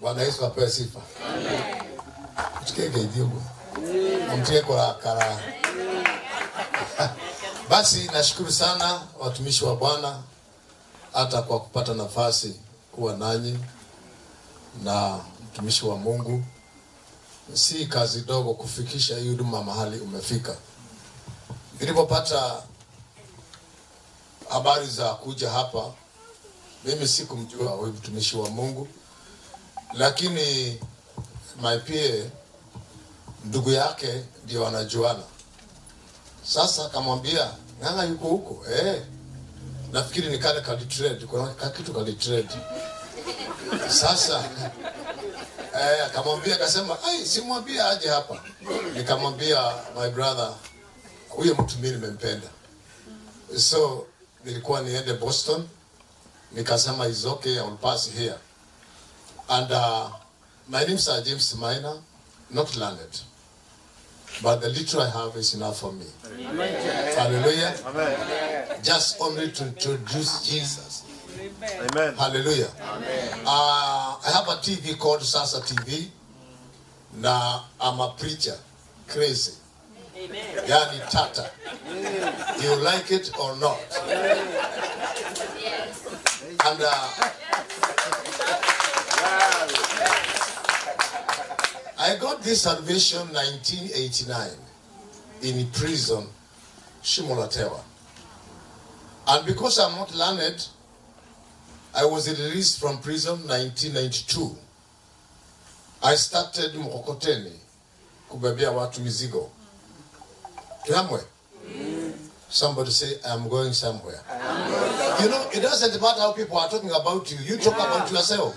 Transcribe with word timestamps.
Bwana 0.00 0.22
Yesu 0.22 0.46
apewe 0.46 0.70
sifa. 0.70 1.00
Tukeke 2.66 2.98
hivyo. 2.98 3.30
Mtie 4.38 4.60
kwa 4.62 4.94
kara. 4.94 5.38
Basi 7.70 8.04
nashukuru 8.12 8.52
sana 8.52 9.02
watumishi 9.20 9.64
wa 9.64 9.76
Bwana 9.76 10.22
hata 11.12 11.42
kwa 11.42 11.60
kupata 11.60 11.94
nafasi 11.94 12.54
kuwa 12.92 13.16
nanyi 13.16 13.58
na 14.84 15.18
mtumishi 15.44 15.86
wa 15.86 15.96
Mungu. 15.96 16.44
Si 17.54 17.86
kazi 17.86 18.20
dogo 18.20 18.54
kufikisha 18.54 19.18
hii 19.18 19.28
huduma 19.28 19.62
mahali 19.62 20.00
umefika. 20.00 20.56
Nilipopata 21.80 22.62
habari 24.48 24.86
za 24.86 25.14
kuja 25.14 25.50
hapa, 25.50 25.92
mimi 26.84 27.08
sikumjua 27.08 27.70
huyu 27.72 27.92
mtumishi 27.92 28.36
wa 28.36 28.50
Mungu, 28.50 28.88
lakini 29.94 30.80
my 31.62 31.78
PA 31.78 32.30
ndugu 33.44 33.70
yake 33.70 34.22
ndio 34.44 34.62
wanajuana. 34.62 35.22
Sasa 36.44 36.84
akamwambia 36.84 37.50
Ng'ang'a 37.82 38.04
yuko 38.04 38.28
huko 38.28 38.64
eh, 38.70 39.02
nafikiri 39.92 40.28
ni 40.30 40.38
kale 40.38 40.60
kalitrade, 40.60 41.26
kuna 41.26 41.46
kitu 41.76 41.92
kalitrade. 41.94 42.48
Sasa 43.88 44.44
eh, 45.80 46.04
akasema, 46.54 46.96
ai, 47.04 47.24
aje 47.80 48.08
hapa. 48.08 48.42
Nikamwambia 48.94 49.72
my 50.00 50.10
brother, 50.10 50.54
huyo 51.28 51.54
mtu 51.54 51.78
mimi 51.78 51.94
nimempenda, 51.94 52.48
so 53.58 54.06
nilikuwa 54.44 54.80
niende 54.80 55.12
Boston, 55.12 55.68
nikasema 56.52 57.06
is 57.06 57.24
okay, 57.24 57.58
pass 57.76 58.10
here 58.10 58.34
and 59.50 59.70
uh, 59.70 60.10
my 60.68 60.80
name 60.84 60.96
is 60.96 61.04
Sir 61.04 61.22
James 61.24 61.56
Maina, 61.58 62.00
not 62.50 62.76
learned, 62.76 63.22
but 64.42 64.60
the 64.60 64.68
little 64.68 65.00
I 65.00 65.10
have 65.10 65.36
is 65.36 65.54
enough 65.54 65.80
for 65.80 65.92
me. 65.92 66.06
Hallelujah. 67.16 67.74
Amen. 67.86 68.82
Just 68.82 69.20
only 69.20 69.50
to 69.52 69.66
introduce 69.68 70.48
Jesus. 70.48 71.04
Amen. 71.40 72.14
Hallelujah. 72.16 72.68
Uh, 73.46 74.16
I 74.26 74.30
have 74.34 74.48
a 74.48 74.60
TV 74.60 74.98
called 74.98 75.22
Sasa 75.22 75.60
TV. 75.60 76.08
Now 77.14 77.64
I'm 77.80 78.00
a 78.00 78.14
preacher. 78.18 78.56
Crazy. 79.06 79.54
Amen. 80.16 80.56
Yani 80.66 81.10
tata. 81.10 81.50
You 82.60 82.76
like 82.76 83.10
it 83.10 83.30
or 83.38 83.56
not? 83.56 83.78
Yes. 85.58 86.04
And 86.66 86.80
uh, 86.82 87.30
I 92.08 92.16
got 92.16 92.42
this 92.42 92.62
salvation 92.62 93.20
1989 93.34 94.50
in 95.42 95.66
prison, 95.72 96.26
Shimolatewa. 97.02 97.80
And 99.26 99.44
because 99.46 99.78
I'm 99.78 99.92
not 99.94 100.14
learned, 100.14 100.66
I 101.94 102.06
was 102.06 102.26
released 102.30 102.80
from 102.80 102.98
prison 103.00 103.46
1992. 103.46 104.56
I 106.02 106.14
started 106.16 106.74
mkokoteni 106.74 107.52
kubebea 108.28 108.70
watu 108.70 109.00
mizigo. 109.00 109.50
Tuhamwe. 110.86 111.24
Somebody 112.50 112.90
say, 112.90 113.18
I'm 113.26 113.48
going 113.48 113.74
somewhere. 113.74 114.20
You 115.20 115.28
know, 115.28 115.50
it 115.52 115.60
doesn't 115.60 116.00
matter 116.00 116.20
how 116.20 116.32
people 116.32 116.56
are 116.56 116.70
talking 116.70 116.90
about 116.90 117.30
you. 117.30 117.36
You 117.44 117.58
talk 117.58 117.74
about 117.74 118.10
yourself. 118.10 118.54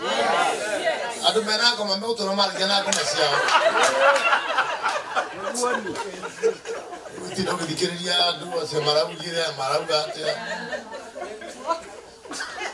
Adumenako 1.28 1.86
mambe 1.86 2.06
utonomali 2.08 2.60
janako 2.60 2.88
masiao. 2.88 3.36
Tino 7.36 7.58
kudikiriria 7.58 8.26
adu 8.26 8.62
ase 8.64 8.80
marabu 8.80 9.14
jire 9.14 9.46
marabu 9.58 9.94
atia. 9.94 10.36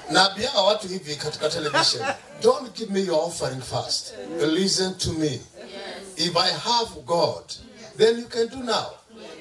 Naambianga 0.10 0.62
watu 0.62 0.88
hivi 0.88 1.16
katika 1.16 1.50
television, 1.50 2.06
don't 2.42 2.78
give 2.78 2.94
me 2.94 3.00
your 3.02 3.24
offering 3.28 3.62
first. 3.62 4.14
Listen 4.42 4.96
to 4.96 5.14
me. 5.14 5.42
If 6.18 6.36
I 6.38 6.50
have 6.52 6.90
God, 7.06 7.44
then 7.98 8.20
you 8.20 8.26
can 8.26 8.48
do 8.48 8.58
now. 8.58 8.86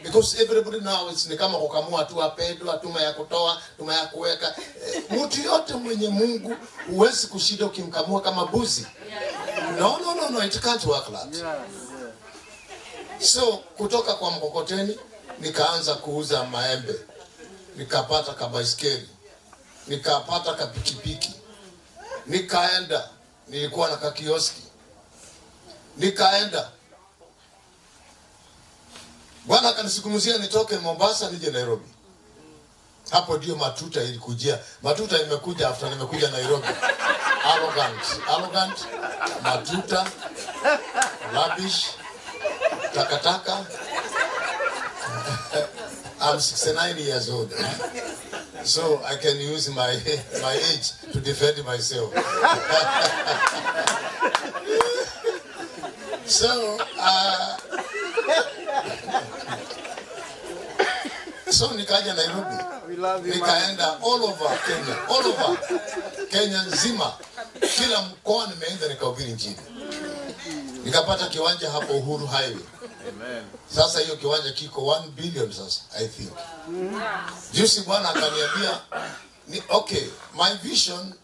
Because 0.07 0.41
everybody 0.43 0.81
now 0.81 1.09
is 1.11 1.27
ni 1.29 1.37
kama 1.37 1.59
kukamua 1.59 2.05
tu 2.05 2.23
apendwa, 2.23 2.77
tuma 2.79 3.03
ya 3.03 3.13
kutoa, 3.13 3.63
tuma 3.79 3.95
ya 3.95 4.07
kuweka. 4.07 4.55
Eh, 4.95 5.03
Mtu 5.11 5.43
yote 5.43 5.75
mwenye 5.75 6.09
Mungu 6.09 6.57
huwezi 6.91 7.27
kushinda 7.27 7.67
ukimkamua 7.67 8.21
kama 8.21 8.47
buzi. 8.47 8.87
No, 9.79 9.99
no, 9.99 10.15
no, 10.15 10.29
no, 10.31 10.45
it 10.45 10.61
can't 10.61 10.85
work 10.87 11.13
that. 11.13 11.35
So 13.21 13.57
kutoka 13.77 14.15
kwa 14.15 14.31
mkokoteni 14.31 14.99
nikaanza 15.41 15.95
kuuza 15.95 16.45
maembe, 16.45 16.95
nikapata 17.77 18.33
kabaiskeli, 18.35 19.09
nikapata 19.87 20.55
kapikipiki, 20.55 21.33
nikaenda, 22.27 23.09
nilikuwa 23.49 23.89
na 23.91 23.97
kakioski, 23.97 24.63
nikaenda. 25.97 26.71
Bwana 29.47 29.69
akanisikumuzia 29.69 30.39
nitoke 30.39 30.77
Mombasa 30.79 31.31
nije 31.31 31.51
Nairobi. 31.51 31.89
Hapo 33.11 33.37
ndio 33.37 33.57
matuta 33.57 34.03
ilikujia. 34.03 34.59
Matuta 34.83 35.23
imekuja 35.23 35.69
after 35.69 35.91
nimekuja 35.91 36.31
Nairobi. 36.31 36.67
Arrogant, 37.45 38.03
arrogant, 38.29 38.79
matuta, 39.43 40.07
rubbish, 41.35 41.87
takataka. 42.95 43.67
I'm 46.21 46.41
69 46.41 46.97
years 46.99 47.29
old. 47.31 47.53
So 48.65 49.01
I 49.05 49.17
can 49.17 49.37
use 49.37 49.69
my 49.71 50.01
my 50.43 50.55
age 50.73 50.93
to 51.13 51.21
defend 51.21 51.65
myself. 51.65 52.13
so 56.27 56.79
uh, 56.99 57.57
so 61.51 61.71
nikaja 61.75 62.15
Nairobi 62.15 62.97
man. 62.97 63.23
nikaenda 63.23 63.93
all 64.03 64.25
over 64.25 64.59
Kenya, 64.67 65.09
all 65.09 65.27
over 65.27 65.59
Kenya 66.31 66.63
nzima, 66.63 67.13
kila 67.77 68.03
mkoa 68.03 68.47
nimeenda 68.47 68.89
nikahubiri 68.89 69.31
Injili. 69.31 69.57
Nikapata 70.85 71.27
kiwanja 71.27 71.71
hapo 71.71 71.93
Uhuru 71.93 72.27
Highway. 72.27 72.65
Amen. 73.09 73.45
Sasa 73.75 74.01
hiyo 74.01 74.17
kiwanja 74.17 74.53
kiko 74.53 74.81
1 74.81 75.09
billion 75.09 75.53
sasa 75.53 75.81
I 75.99 76.09
think. 76.09 76.31
Juzi 77.53 77.81
bwana 77.81 78.09
akaniambia 78.11 78.81
ni 79.49 79.63
okay, 79.69 80.05
my 80.35 80.55
vision 80.63 81.15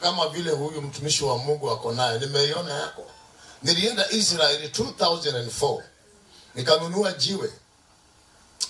kama 0.00 0.28
vile 0.28 0.50
huyu 0.50 0.82
mtumishi 0.82 1.24
wa 1.24 1.38
Mungu 1.38 1.70
ako 1.70 1.92
nayo, 1.92 2.18
nimeiona 2.18 2.74
yako. 2.74 3.06
Nilienda 3.62 4.10
Israeli 4.10 4.68
2004 4.68 5.82
nikanunua 6.54 7.12
jiwe, 7.12 7.52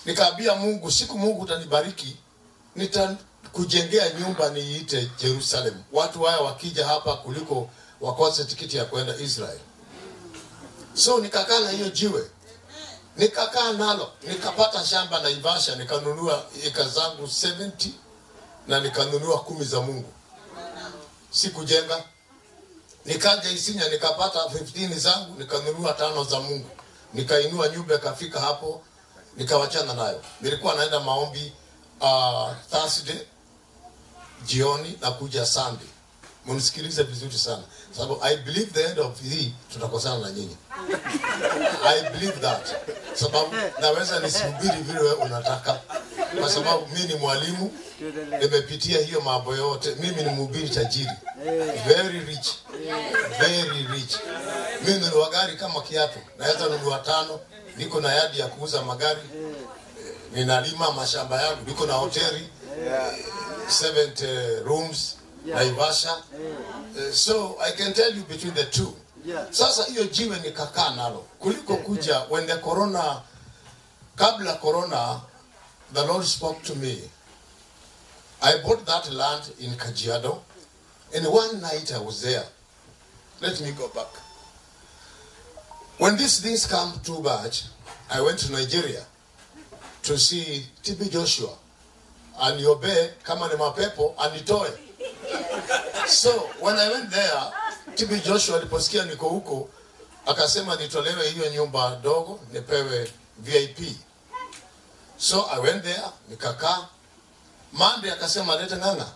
nikaambia 0.05 0.55
Mungu, 0.55 0.91
siku 0.91 1.17
Mungu 1.19 1.41
utanibariki 1.41 2.17
nitakujengea 2.75 4.09
nyumba 4.09 4.49
niiite 4.49 5.11
Jerusalem, 5.21 5.83
watu 5.91 6.21
haya 6.23 6.39
wakija 6.39 6.87
hapa 6.87 7.15
kuliko 7.17 7.69
wakose 8.01 8.45
tikiti 8.45 8.77
ya 8.77 8.85
kwenda 8.85 9.15
Israel. 9.15 9.59
So 10.93 11.19
nikakaa 11.19 11.59
na 11.59 11.69
hiyo 11.69 11.89
jiwe 11.89 12.29
nikakaa 13.17 13.73
nalo 13.73 14.11
nikapata 14.27 14.85
shamba 14.85 15.19
Naivasha, 15.21 15.75
nikanunua 15.75 16.43
eka 16.63 16.83
zangu 16.87 17.23
70 17.23 17.69
na 18.67 18.79
nikanunua 18.79 19.39
kumi 19.39 19.65
za 19.65 19.81
Mungu, 19.81 20.13
sikujenga. 21.31 22.03
Nikaja 23.05 23.49
Isinya 23.51 23.89
nikapata 23.89 24.39
15 24.39 24.97
zangu 24.99 25.39
nikanunua 25.39 25.93
tano 25.93 26.23
za 26.23 26.39
Mungu, 26.39 26.69
nikainua 27.13 27.67
nyumba 27.69 27.95
ikafika 27.95 28.39
hapo, 28.39 28.81
nikawachana 29.37 29.93
nayo. 29.93 30.21
Nilikuwa 30.41 30.75
naenda 30.75 30.99
maombi 30.99 31.53
uh, 32.01 32.49
Thursday 32.71 33.17
jioni 34.45 34.97
na 35.01 35.11
kuja 35.11 35.45
Sunday. 35.45 35.87
Munisikilize 36.45 37.03
vizuri 37.03 37.37
sana, 37.37 37.63
sababu 37.91 38.19
I 38.23 38.37
believe 38.37 38.71
the 38.71 38.83
end 38.83 38.99
of 38.99 39.21
hii 39.21 39.53
tutakosana 39.73 40.17
na 40.19 40.31
nyinyi. 40.31 40.57
I 41.85 42.01
believe 42.09 42.39
that. 42.41 42.67
Sababu 43.13 43.55
naweza 43.81 44.19
nisihubiri 44.19 44.77
vile 44.81 44.99
wewe 44.99 45.13
unataka, 45.13 45.79
kwa 46.39 46.49
sababu 46.49 46.87
mimi 46.87 47.07
ni 47.07 47.15
mwalimu, 47.15 47.71
nimepitia 48.41 49.01
hiyo 49.01 49.21
mambo 49.21 49.55
yote. 49.55 49.95
Mimi 49.99 50.23
ni 50.23 50.29
mhubiri 50.29 50.69
tajiri, 50.69 51.11
very 51.87 52.19
rich, 52.19 52.47
very 53.39 53.87
rich. 53.91 54.15
Mimi 54.87 54.99
nunua 54.99 55.29
gari 55.29 55.57
kama 55.57 55.81
kiatu, 55.81 56.19
naweza 56.39 56.65
nunua 56.65 56.99
tano. 56.99 57.39
Niko 57.77 58.01
na 58.01 58.13
yadi 58.13 58.39
ya 58.39 58.47
kuuza 58.47 58.81
magari, 58.81 59.21
ninalima 60.33 60.91
mashamba 60.91 61.41
yangu, 61.41 61.61
niko 61.69 61.85
na 61.85 61.93
hoteli 61.93 62.49
70 63.67 64.63
rooms 64.65 65.15
Yeah. 65.45 65.59
Naivasha. 65.59 66.23
Eh, 66.97 67.11
so 67.11 67.57
I 67.59 67.71
can 67.71 67.91
tell 67.93 68.13
you 68.15 68.21
between 68.23 68.53
the 68.53 68.63
two. 68.65 68.93
Sasa 69.51 69.83
hiyo 69.83 70.03
jiwe 70.03 70.39
nikakaa 70.39 70.95
nalo 70.95 71.25
kuliko 71.39 71.77
kuja 71.77 72.19
when 72.29 72.47
the 72.47 72.55
corona, 72.57 73.21
kabla 74.15 74.53
corona, 74.61 75.21
the 75.93 76.01
Lord 76.05 76.25
spoke 76.25 76.63
to 76.63 76.75
me. 76.75 76.97
I 78.41 78.57
bought 78.61 78.85
that 78.85 79.11
land 79.11 79.43
in 79.59 79.71
Kajiado, 79.75 80.37
and 81.13 81.25
one 81.27 81.59
night 81.61 81.91
I 81.93 81.99
was 81.99 82.21
there. 82.21 82.45
Let 83.41 83.59
me 83.61 83.71
go 83.71 83.89
back. 83.89 84.07
When 85.97 86.17
these 86.17 86.39
things 86.41 86.65
come 86.65 86.93
too 87.03 87.21
much, 87.21 87.63
I 88.09 88.21
went 88.21 88.39
to 88.39 88.51
Nigeria 88.51 89.05
to 90.03 90.17
see 90.17 90.65
TB 90.83 91.11
Joshua 91.11 91.53
and 92.41 92.59
aniombee 92.59 93.09
kama 93.23 93.47
ni 93.47 93.55
mapepo 93.55 94.15
anitoe. 94.17 94.77
So 96.07 96.31
when 96.59 96.75
I 96.75 96.89
went 96.91 97.11
there, 97.11 97.43
TB 97.95 98.23
Joshua 98.25 98.57
aliposikia 98.57 99.05
niko 99.05 99.29
huko 99.29 99.69
akasema 100.25 100.75
nitolewe 100.75 101.29
hiyo 101.29 101.49
nyumba 101.49 101.95
dogo 101.95 102.39
nipewe 102.51 103.11
VIP. 103.37 103.95
So 105.17 105.49
I 105.51 105.59
went 105.59 105.83
there 105.83 106.03
nikakaa. 106.29 106.87
Monday 107.73 108.11
akasema 108.11 108.55
leta 108.55 108.77
ng'ang'a. 108.77 109.07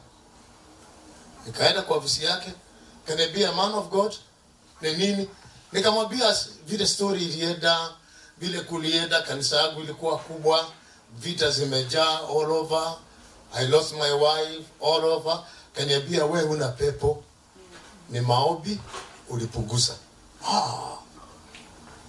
Nikaenda 1.46 1.82
kwa 1.82 1.98
ofisi 1.98 2.26
yake, 2.26 2.52
a 3.10 3.52
man 3.52 3.74
of 3.74 3.90
God 3.90 4.16
ni 4.82 4.94
nini? 4.94 5.30
Nikamwambia 5.72 6.36
vile 6.66 6.88
story 6.88 7.24
ilienda, 7.26 7.90
vile 8.38 8.60
kulienda, 8.62 9.22
kanisa 9.22 9.56
yangu 9.62 9.82
ilikuwa 9.82 10.18
kubwa, 10.18 10.68
vita 11.20 11.50
zimejaa 11.52 12.20
all 12.20 12.52
over, 12.52 12.96
I 13.54 13.68
lost 13.68 13.94
my 13.94 14.12
wife 14.12 14.64
all 14.86 15.06
over. 15.06 15.44
Kaniambia 15.74 16.26
we 16.26 16.44
una 16.44 16.68
pepo, 16.68 17.24
ni 18.10 18.22
maombi 18.22 18.80
ulipunguza. 19.30 19.94
Ah. 20.48 20.98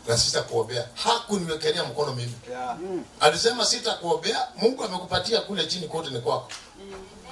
Na 0.08 0.18
sitakuombea. 0.18 0.88
Hakuniwekelea 0.94 1.84
mkono 1.84 2.14
mimi. 2.14 2.34
Yeah. 2.50 2.76
Alisema 3.20 3.64
sitakuombea, 3.66 4.48
Mungu 4.56 4.84
amekupatia 4.84 5.40
kule 5.40 5.66
chini 5.66 5.88
kote 5.88 6.10
ni 6.10 6.20
kwako. 6.20 6.48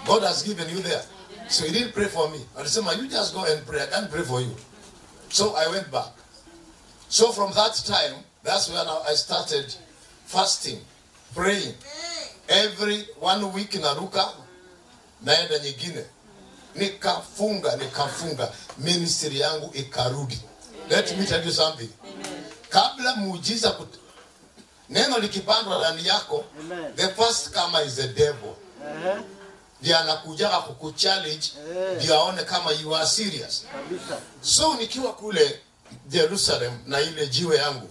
God 0.06 0.22
has 0.22 0.44
given 0.44 0.70
you 0.76 0.82
there. 0.82 1.02
So 1.48 1.64
he 1.64 1.70
didn't 1.70 1.92
pray 1.94 2.08
for 2.08 2.30
me. 2.30 2.40
Alisema 2.58 2.92
you 2.92 3.06
just 3.06 3.34
go 3.34 3.44
and 3.44 3.66
pray. 3.66 3.82
I 3.82 3.86
can't 3.86 4.10
pray 4.10 4.22
for 4.24 4.40
you. 4.40 4.56
So 5.30 5.56
I 5.56 5.68
went 5.68 5.90
back. 5.90 6.12
So 7.08 7.32
from 7.32 7.52
that 7.54 7.74
time, 7.86 8.14
that's 8.42 8.68
when 8.68 8.86
I 8.86 9.14
started 9.14 9.74
fasting, 10.26 10.80
praying. 11.34 11.74
Every 12.48 13.06
one 13.20 13.52
week 13.52 13.70
naruka, 13.72 14.28
naenda 15.24 15.58
nyingine. 15.58 16.04
Nikafunga, 16.74 17.76
nikafunga. 17.76 18.52
Ministry 18.78 19.40
yangu 19.40 19.70
ikarudi. 19.74 20.38
Let 20.90 21.18
me 21.18 21.26
tell 21.26 21.44
you 21.44 21.52
something. 21.52 21.88
Kabla 22.70 23.16
muujiza 23.16 23.70
kut... 23.70 23.88
neno 24.88 25.18
likipandwa 25.18 25.78
ndani 25.78 26.06
yako, 26.06 26.44
the 26.96 27.08
first 27.08 27.50
comer 27.52 27.86
is 27.86 27.94
the 27.96 28.08
devil. 28.08 28.54
Ndiye 29.80 29.96
anakujaga 29.96 30.58
kukuchallenge, 30.58 31.52
ndio 31.96 32.14
aone 32.14 32.44
kama 32.44 32.72
you 32.72 32.96
are 32.96 33.06
serious. 33.06 33.64
So 34.40 34.74
nikiwa 34.74 35.12
kule 35.12 35.60
Jerusalem 36.08 36.78
na 36.86 37.00
ile 37.00 37.26
jiwe 37.26 37.56
yangu. 37.56 37.90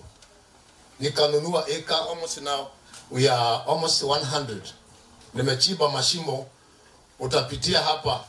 Nikanunua 1.00 1.70
eka 1.70 2.10
almost 2.10 2.38
now 2.38 2.68
we 3.12 3.30
are 3.30 3.64
almost 3.72 4.04
100. 4.04 4.58
Nimechimba 5.34 5.90
mashimo, 5.90 6.48
utapitia 7.20 7.82
hapa. 7.82 8.24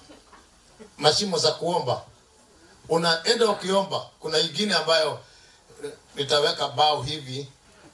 Mashimo 0.98 1.38
za 1.38 1.52
kuomba, 1.52 2.02
unaenda 2.88 3.48
ukiomba. 3.50 4.00
Kuna 4.20 4.38
ingine 4.38 4.74
ambayo 4.74 5.18
eh, 5.84 5.90
nitaweka 6.16 6.68
bao 6.68 7.02
hivi, 7.02 7.48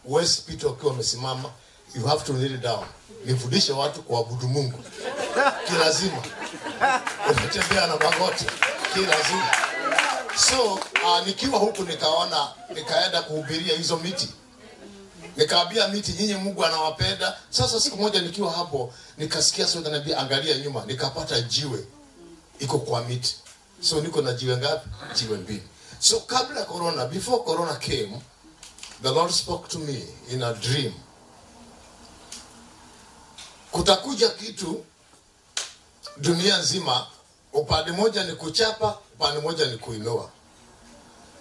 huwezi 0.05 0.43
pita 0.43 0.69
ukiwa 0.69 0.93
umesimama, 0.93 1.51
you 1.95 2.07
have 2.07 2.25
to 2.25 2.33
kneel 2.33 2.59
down. 2.59 2.87
Nifundishe 3.25 3.73
watu 3.73 4.03
kuabudu 4.03 4.49
Mungu. 4.49 4.85
Kilazima, 5.67 6.23
unatembea 7.31 7.87
na 7.87 7.97
magoti. 7.97 8.45
Kilazima. 8.95 9.51
So 10.37 10.75
uh, 10.75 11.27
nikiwa 11.27 11.59
huku 11.59 11.83
nikaona, 11.83 12.49
nikaenda 12.75 13.23
kuhubiria 13.23 13.77
hizo 13.77 13.97
miti, 13.97 14.29
nikaambia 15.37 15.89
miti, 15.89 16.13
nyinyi 16.13 16.35
Mungu 16.35 16.65
anawapenda. 16.65 17.39
Sasa 17.51 17.81
siku 17.81 17.97
moja 17.97 18.21
nikiwa 18.23 18.53
hapo, 18.53 18.95
nikasikia 19.19 19.67
sauti 19.67 19.79
ananiambia, 19.89 20.19
angalia 20.19 20.57
nyuma, 20.59 20.85
nikapata 20.87 21.41
jiwe 21.41 21.85
iko 22.59 22.79
kwa 22.79 23.05
miti. 23.05 23.37
So 23.81 24.01
niko 24.01 24.23
na 24.23 24.33
jiwe 24.33 24.57
ngapi? 24.57 24.89
Jiwe 25.15 25.39
mbili. 25.39 25.63
So 25.99 26.21
kabla 26.21 26.65
corona, 26.65 27.07
before 27.07 27.43
corona 27.45 27.75
came, 27.77 28.21
the 29.03 29.11
Lord 29.11 29.31
spoke 29.33 29.69
to 29.69 29.79
me 29.79 30.03
in 30.31 30.43
a 30.43 30.53
dream. 30.53 30.93
Kutakuja 33.73 34.29
kitu 34.29 34.85
dunia 36.17 36.59
nzima, 36.59 37.07
upande 37.53 37.93
moja 37.93 38.25
ni 38.25 38.33
kuchapa, 38.33 38.99
upande 39.23 39.41
moja 39.41 39.67
ni 39.67 39.79
kuinua. 39.79 40.31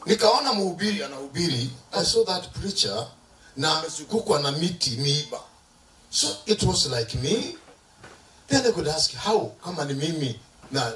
Nikaona 0.05 0.53
mhubiri 0.53 1.03
anahubiri, 1.03 1.69
I 1.91 2.05
saw 2.05 2.23
that 2.25 2.47
preacher 2.49 3.07
na 3.57 3.79
amezungukwa 3.79 4.39
na 4.39 4.51
miti 4.51 4.89
miiba. 4.89 5.39
So 6.09 6.27
it 6.45 6.63
was 6.63 6.89
like 6.89 7.15
me. 7.17 7.55
Then 8.47 8.65
I 8.67 8.71
could 8.71 8.87
ask 8.87 9.13
how, 9.13 9.51
kama 9.63 9.85
ni 9.85 9.93
mimi 9.93 10.39
na 10.71 10.93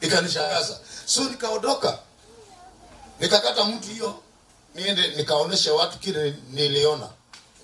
ikanishangaza. 0.00 0.78
So 1.06 1.24
nikaondoka, 1.24 1.98
nikakata 3.20 3.64
mtu 3.64 3.88
hiyo, 3.88 4.14
niende 4.74 5.08
nikaonesha 5.16 5.74
watu 5.74 5.98
kile 5.98 6.34
niliona. 6.50 7.08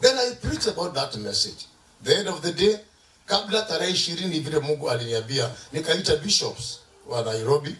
Then 0.00 0.18
I 0.18 0.30
preached 0.34 0.68
about 0.68 0.94
that 0.94 1.14
message. 1.14 1.66
The 2.04 2.14
end 2.14 2.28
of 2.28 2.40
the 2.40 2.52
day, 2.52 2.78
kabla 3.26 3.62
tarehe 3.62 3.92
ishirini 3.92 4.40
vile 4.40 4.58
Mungu 4.58 4.90
aliniambia, 4.90 5.50
nikaita 5.72 6.16
bishops 6.16 6.81
wa 7.08 7.22
Nairobi 7.22 7.76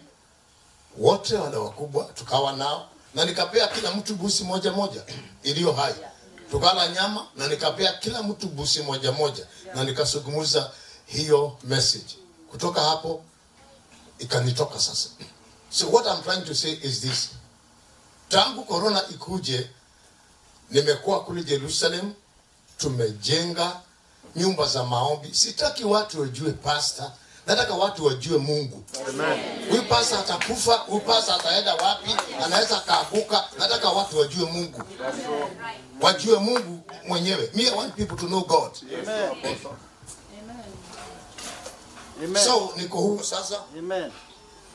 wote 0.98 1.34
wale 1.34 1.56
wakubwa, 1.56 2.04
tukawa 2.04 2.52
nao 2.52 2.88
na 3.14 3.24
nikapea 3.24 3.68
kila 3.68 3.90
mtu 3.92 4.14
busi 4.14 4.44
moja 4.44 4.72
moja 4.72 5.02
iliyo 5.42 5.72
hai, 5.72 5.94
tukala 6.50 6.88
nyama 6.88 7.26
na 7.36 7.48
nikapea 7.48 7.92
kila 7.92 8.22
mtu 8.22 8.46
busi 8.48 8.82
moja 8.82 9.12
moja 9.12 9.46
na 9.74 9.84
nikasugumuza 9.84 10.70
hiyo 11.06 11.58
message. 11.64 12.16
Kutoka 12.50 12.80
hapo 12.80 13.24
ikanitoka 14.18 14.80
sasa. 14.80 15.08
So 15.70 15.88
what 15.90 16.06
I'm 16.06 16.22
trying 16.22 16.44
to 16.44 16.54
say 16.54 16.78
is 16.82 17.00
this. 17.00 17.28
Tangu 18.28 18.64
corona 18.64 19.02
ikuje, 19.10 19.70
nimekuwa 20.70 21.24
kule 21.24 21.44
Jerusalem, 21.44 22.12
tumejenga 22.78 23.80
nyumba 24.36 24.66
za 24.66 24.84
maombi. 24.84 25.34
Sitaki 25.34 25.84
watu 25.84 26.20
wajue 26.20 26.52
pasta, 26.52 27.12
nataka 27.46 27.74
watu 27.74 28.06
wajue 28.06 28.38
Mungu. 28.38 28.84
Huyu 29.70 29.82
pasa 29.82 30.18
atakufa, 30.18 30.74
huyu 30.76 31.00
pasa 31.00 31.34
ataenda 31.34 31.74
wapi, 31.74 32.10
anaweza 32.44 32.76
akaaguka. 32.76 33.44
Nataka 33.58 33.88
watu 33.88 34.18
wajue 34.18 34.46
Mungu, 34.50 34.82
wajue 36.00 36.38
Mungu 36.38 36.80
mwenyewe. 37.08 37.50
Me, 37.54 37.62
I 37.68 37.74
want 37.74 37.94
people 37.94 38.16
to 38.16 38.26
know 38.26 38.40
God. 38.44 38.70
Amen. 38.82 39.56
Amen. 42.24 42.44
So 42.44 42.72
niko 42.76 42.98
huko 42.98 43.24
sasa. 43.24 43.56
Amen. 43.78 44.12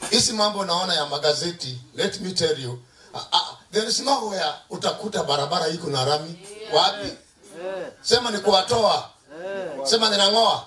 hizi 0.09 0.33
mambo 0.33 0.65
naona 0.65 0.93
ya 0.93 1.05
magazeti 1.05 1.79
let 1.95 2.19
me 2.21 2.31
tell 2.31 2.63
you 2.63 2.71
uh, 3.13 3.21
uh, 3.33 3.55
there 3.71 3.88
is 3.88 4.00
nowhere 4.00 4.53
utakuta 4.69 5.24
barabara 5.24 5.67
iko 5.67 5.89
na 5.89 6.05
rami 6.05 6.39
wapi 6.74 7.13
sema 8.01 8.31
ni 8.31 8.38
kuwatoa 8.39 9.09
sema 9.84 10.10
ninang'oa 10.10 10.65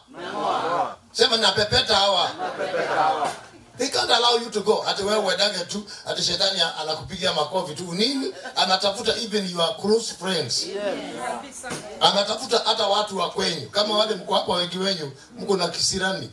sema 1.12 1.36
ninapepeta 1.36 1.96
hawa 1.96 2.30
They 3.78 3.88
can't 3.88 4.10
allow 4.10 4.36
you 4.36 4.50
to 4.50 4.60
go. 4.60 4.84
Ati 4.86 5.02
wewe 5.02 5.18
uendage 5.24 5.58
tu, 5.64 5.82
ati 6.06 6.22
shetani 6.22 6.60
anakupigia 6.82 7.32
makofi 7.32 7.74
tu. 7.74 7.94
Nini? 7.94 8.32
Anatafuta 8.56 9.16
even 9.16 9.50
your 9.50 9.76
close 9.80 10.14
friends. 10.14 10.66
Anatafuta 12.00 12.58
hata 12.64 12.86
watu 12.86 13.18
wa 13.18 13.30
kwenyu. 13.30 13.70
Kama 13.70 13.98
wale 13.98 14.14
mko 14.14 14.34
hapa 14.34 14.52
wengi 14.52 14.78
wenyu, 14.78 15.12
mko 15.38 15.56
na 15.56 15.68
kisirani. 15.68 16.30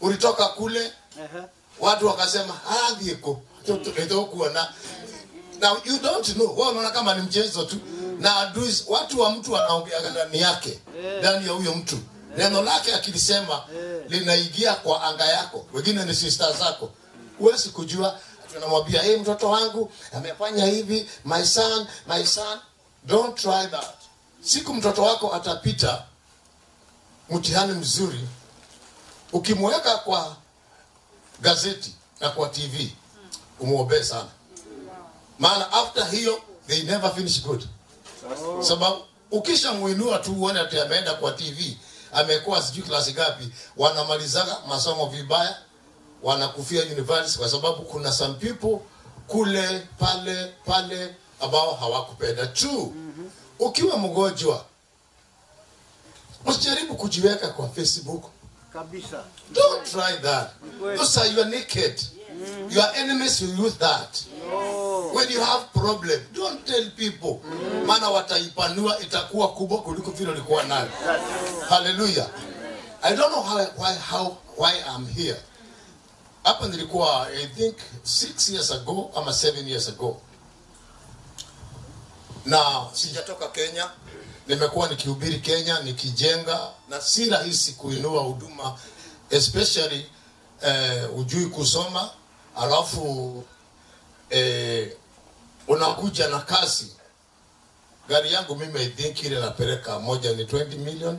Ulitoka 0.00 0.48
kule, 0.48 0.92
watu 1.80 2.06
wakasema 2.06 2.54
ah 2.70 2.94
viko 2.94 3.40
kuona 4.30 4.68
now 5.60 5.76
you 5.84 5.98
don't 5.98 6.32
know 6.34 6.56
wewe 6.58 6.68
unaona 6.70 6.90
kama 6.90 7.14
ni 7.14 7.22
mchezo 7.22 7.64
tu 7.64 7.76
na 8.20 8.36
adui 8.36 8.74
watu 8.88 9.20
wa 9.20 9.30
mtu 9.30 9.52
wanaongea 9.52 10.10
ndani 10.10 10.40
yake 10.40 10.78
ndani 11.18 11.46
ya 11.46 11.52
huyo 11.52 11.74
mtu. 11.74 11.98
Neno 12.36 12.62
lake 12.62 12.94
akilisema 12.94 13.62
linaingia 14.08 14.74
kwa 14.74 15.02
anga 15.04 15.24
yako. 15.24 15.66
Wengine 15.72 16.04
ni 16.04 16.14
sister 16.14 16.56
zako. 16.58 16.90
Huwezi 17.38 17.68
kujua 17.68 18.20
tunamwambia 18.52 19.02
hey, 19.02 19.16
mtoto 19.16 19.50
wangu 19.50 19.92
amefanya 20.12 20.64
hivi 20.66 21.10
my 21.24 21.44
son 21.44 21.86
my 22.06 22.26
son. 22.26 22.58
Don't 23.06 23.36
try 23.40 23.66
that. 23.70 23.94
Siku 24.40 24.74
mtoto 24.74 25.02
wako 25.02 25.34
atapita 25.34 26.02
mtihani 27.30 27.72
mzuri 27.72 28.20
ukimweka 29.32 29.96
kwa 29.96 30.36
gazeti 31.40 31.94
na 32.20 32.30
kwa 32.30 32.48
TV 32.48 32.92
umuombee 33.60 34.02
sana, 34.02 34.28
maana 35.38 35.72
after 35.72 36.06
hiyo 36.10 36.40
they 36.66 36.82
never 36.82 37.14
finish 37.14 37.42
good, 37.42 37.66
sababu 38.60 38.96
ukishamuinua 39.30 40.18
tu 40.18 40.32
uone 40.32 40.60
ati 40.60 40.80
ameenda 40.80 41.14
kwa 41.14 41.32
TV 41.32 41.76
amekuwa 42.12 42.62
sijui 42.62 42.82
klasi 42.82 43.12
gapi, 43.12 43.48
wanamalizaga 43.76 44.56
masomo 44.68 45.06
vibaya, 45.06 45.56
wanakufia 46.22 46.82
university 46.82 47.38
kwa 47.38 47.48
sababu 47.48 47.82
kuna 47.82 48.12
some 48.12 48.34
people 48.34 48.78
kule 49.26 49.86
pale 49.98 50.52
pale 50.66 51.14
ambao 51.40 51.74
hawakupenda 51.74 52.46
tu. 52.46 52.94
Ukiwa 53.58 53.96
mgonjwa 53.98 54.64
usijaribu 56.46 56.94
kujiweka 56.96 57.48
kwa 57.48 57.68
Facebook. 57.68 58.24
kabisa. 58.72 59.24
Don't 59.52 59.90
try 59.90 60.16
that. 60.22 60.50
Those 60.96 61.20
are 61.20 61.28
your 61.32 61.46
naked. 61.46 62.00
Your 62.70 62.86
enemies 62.96 63.40
will 63.40 63.60
use 63.66 63.76
that. 63.78 64.24
Oh, 64.52 64.65
When 65.16 65.30
you 65.30 65.40
have 65.40 65.72
problem, 65.72 66.20
don't 66.34 66.66
tell 66.66 66.90
people. 66.96 67.40
Maana 67.86 68.10
wataipanua 68.10 69.00
itakuwa 69.00 69.48
kubwa 69.52 69.82
kuliko 69.82 70.10
vile 70.10 70.30
ulikuwa 70.30 70.62
nayo. 70.62 70.88
haleluya 71.68 72.30
I 73.02 73.16
don't 73.16 73.32
know 73.32 73.42
how, 73.42 73.58
why, 73.78 73.94
how, 74.10 74.36
why 74.58 74.72
I'm 74.96 75.06
here. 75.06 75.36
Hapa 76.44 76.68
nilikuwa 76.68 77.28
I 77.28 77.46
think 77.46 77.76
six 78.02 78.48
years 78.48 78.70
ago 78.70 79.10
ama 79.16 79.32
seven 79.32 79.68
years 79.68 79.88
ago, 79.88 80.20
na 82.44 82.86
sijatoka 82.92 83.48
Kenya. 83.48 83.90
Nimekuwa 84.48 84.88
nikihubiri 84.88 85.38
Kenya, 85.40 85.80
nikijenga, 85.80 86.68
na 86.88 87.00
si 87.00 87.30
rahisi 87.30 87.72
kuinua 87.72 88.22
huduma 88.22 88.78
especially 89.30 90.06
eh, 90.62 91.18
ujui 91.18 91.46
kusoma 91.46 92.10
alafu 92.56 93.44
eh, 94.30 94.92
unakuja 95.68 96.28
na 96.28 96.38
kasi. 96.40 96.86
Gari 98.08 98.32
yangu 98.32 98.56
mimi 98.56 98.80
I 98.80 98.86
think 98.88 99.22
ile 99.24 99.40
napeleka 99.40 99.98
moja 99.98 100.32
ni 100.32 100.44
20 100.44 100.78
million, 100.78 101.18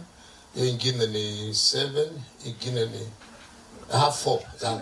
hiyo 0.55 0.65
ingine 0.67 1.05
ni 1.07 1.49
7, 1.51 2.07
ingine 2.45 2.85
ni 2.85 3.07
half 3.91 4.25
4 4.25 4.39
yangu. 4.61 4.81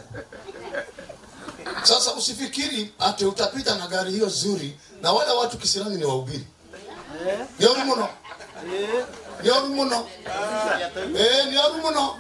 Sasa 1.84 2.14
usifikiri 2.14 2.94
ati 3.00 3.26
utapita 3.26 3.76
na 3.76 3.88
gari 3.88 4.12
hiyo 4.12 4.30
zuri 4.30 4.78
na 5.02 5.12
wale 5.12 5.32
watu 5.32 5.58
kisirani 5.58 5.96
ni 5.96 6.04
wahubiri. 6.06 6.48
Ni 7.60 7.66
oru 7.66 7.80
muno, 7.86 8.10
ni 9.44 9.50
oru 9.50 9.68
muno. 9.68 10.08
Eh, 11.18 11.46
ni 11.50 11.58
oru 11.58 11.74
muno. 11.82 12.20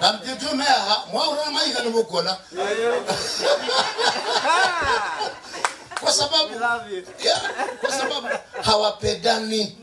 Na 0.00 0.12
mjitume 0.12 0.64
mwaura 1.12 1.50
maiga 1.50 1.82
ni 1.82 1.88
mukuona. 1.90 2.36
Kwa 6.04 6.12
sababu 6.12 6.54
yeah, 7.24 7.42
kwa 7.80 7.92
sababu 7.92 8.28
hawapendani. 8.62 9.78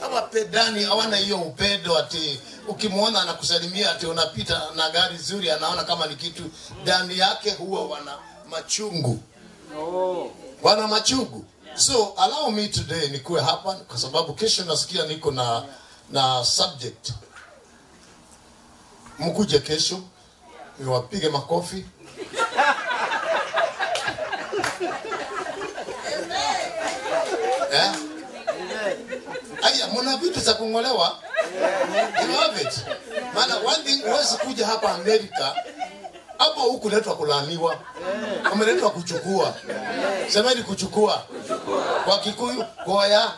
Hawapendani 0.00 0.84
hawana 0.84 1.16
hiyo 1.16 1.36
upendo 1.38 1.98
ati 1.98 2.40
ukimwona 2.68 3.22
anakusalimia 3.22 3.90
ati 3.92 4.06
unapita 4.06 4.62
na 4.76 4.90
gari 4.90 5.16
zuri 5.18 5.50
anaona 5.50 5.84
kama 5.84 6.06
ni 6.06 6.16
kitu. 6.16 6.42
Ndani 6.82 7.18
yake 7.18 7.50
huwa 7.50 7.86
wana 7.86 8.18
machungu. 8.50 9.18
Oh, 9.78 10.30
wana 10.62 10.86
machungu. 10.88 11.44
So 11.76 12.14
allow 12.16 12.50
me 12.50 12.68
today 12.68 13.08
nikuwe 13.08 13.40
hapa 13.42 13.74
kwa 13.74 13.98
sababu 13.98 14.34
kesho 14.34 14.64
nasikia 14.64 15.06
niko 15.06 15.30
na 15.30 15.62
na 16.10 16.44
subject. 16.44 17.10
Mkuje 19.18 19.58
kesho 19.58 20.00
niwapige 20.78 21.28
makofi 21.28 21.84
eh? 27.74 27.90
Aya, 29.62 29.88
mna 30.02 30.16
vitu 30.16 30.40
za 30.40 30.54
kungolewa. 30.54 31.18
You 32.28 32.32
have 32.38 32.62
it. 32.62 32.80
Maana 33.34 33.56
one 33.56 33.82
thing 33.84 34.02
huwezi 34.02 34.36
kuja 34.36 34.66
hapa 34.66 34.90
Amerika 34.94 35.54
hapo 36.38 36.60
hukuletwa 36.60 37.16
kulaaniwa, 37.16 37.76
umeletwa 38.52 38.90
kuchukua. 38.90 39.54
Semeni 40.28 40.62
kuchukua 40.62 41.22
kwa 42.04 42.18
Kikuyu 42.18 42.64
koya. 42.84 43.30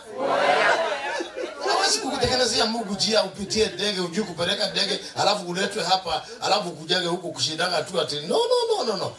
Hawezi 1.69 1.99
kukutekelezea 1.99 2.67
Mungu 2.67 2.95
jia 2.95 3.23
upitie 3.25 3.67
ndege 3.67 4.01
ujui 4.01 4.25
kupeleka 4.25 4.67
ndege 4.71 5.01
alafu 5.21 5.49
uletwe 5.51 5.83
hapa 5.85 6.23
alafu 6.43 6.71
kujage 6.71 7.07
huku 7.07 7.33
kushindana 7.33 7.83
tu 7.83 8.01
ati 8.01 8.17
no 8.21 8.37
no 8.37 8.77
no 8.79 8.85
no 8.85 8.97
no. 8.97 9.13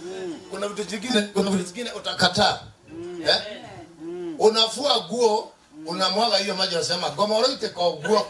Kuna 0.52 0.68
vitu 0.68 0.84
vingine 0.84 1.22
kuna 1.22 1.50
vitu 1.52 1.64
vingine 1.64 1.92
utakataa. 1.92 2.60
Eh? 3.28 3.38
Unafua 4.40 5.00
guo 5.00 5.52
unamwaga 5.86 6.38
hiyo 6.38 6.56
maji 6.56 6.76
unasema 6.76 7.10
goma 7.10 7.38
uloite 7.38 7.70
kwa 7.70 7.92
guo. 7.92 8.28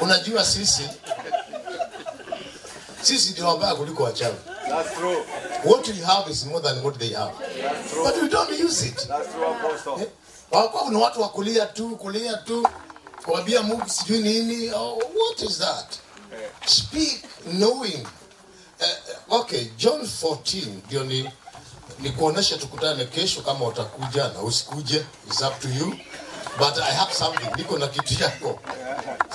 Unajua 0.00 0.44
sisi 0.44 0.88
sisi 3.02 3.30
ndio 3.32 3.46
wabaya 3.48 3.74
kuliko 3.74 4.02
wachawi. 4.02 4.34
That's 4.68 4.94
true. 4.98 5.16
What 5.64 5.88
we 5.88 5.94
have 6.06 6.30
is 6.32 6.44
more 6.46 6.60
than 6.60 6.84
what 6.84 6.98
they 6.98 7.12
have. 7.14 7.32
But 8.04 8.22
we 8.22 8.28
don't 8.28 8.50
use 8.64 8.82
it. 8.88 8.96
That's 9.08 9.32
true, 9.32 9.46
Apostle. 9.46 10.06
Wako 10.50 10.90
ni 10.90 10.96
watu 10.96 11.22
wa 11.22 11.28
kulia 11.28 11.66
tu, 11.66 11.96
kulia 11.96 12.36
tu, 12.36 12.68
kuambia 13.24 13.62
Mungu 13.62 13.88
sijui 13.88 14.18
nini. 14.18 14.70
Oh, 14.74 14.96
what 14.96 15.42
is 15.42 15.58
that? 15.58 15.86
Speak 16.66 17.22
knowing. 17.44 18.06
Uh, 18.80 19.40
okay, 19.40 19.64
John 19.76 20.00
14 20.00 20.66
ndio 20.86 21.04
ni 21.04 21.30
ni 21.98 22.10
kuonesha 22.10 22.58
tukutane 22.58 23.04
kesho 23.04 23.42
kama 23.42 23.66
utakuja 23.66 24.28
na 24.28 24.40
usikuje, 24.42 25.04
is 25.30 25.40
up 25.40 25.60
to 25.60 25.68
you. 25.68 25.96
But 26.58 26.78
I 26.78 26.94
have 26.94 27.14
something, 27.14 27.50
niko 27.56 27.78
na 27.78 27.86
kitu 27.88 28.22
yako. 28.22 28.60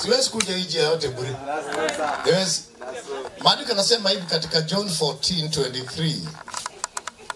Siwezi 0.01 0.29
kuja 0.29 0.57
nje 0.57 0.79
yote 0.79 1.07
bure. 1.07 1.35
Yes. 2.25 2.63
Maandiko 3.43 3.71
anasema 3.71 4.09
hivi 4.09 4.25
katika 4.25 4.61
John 4.61 4.87
14:23. 4.89 6.15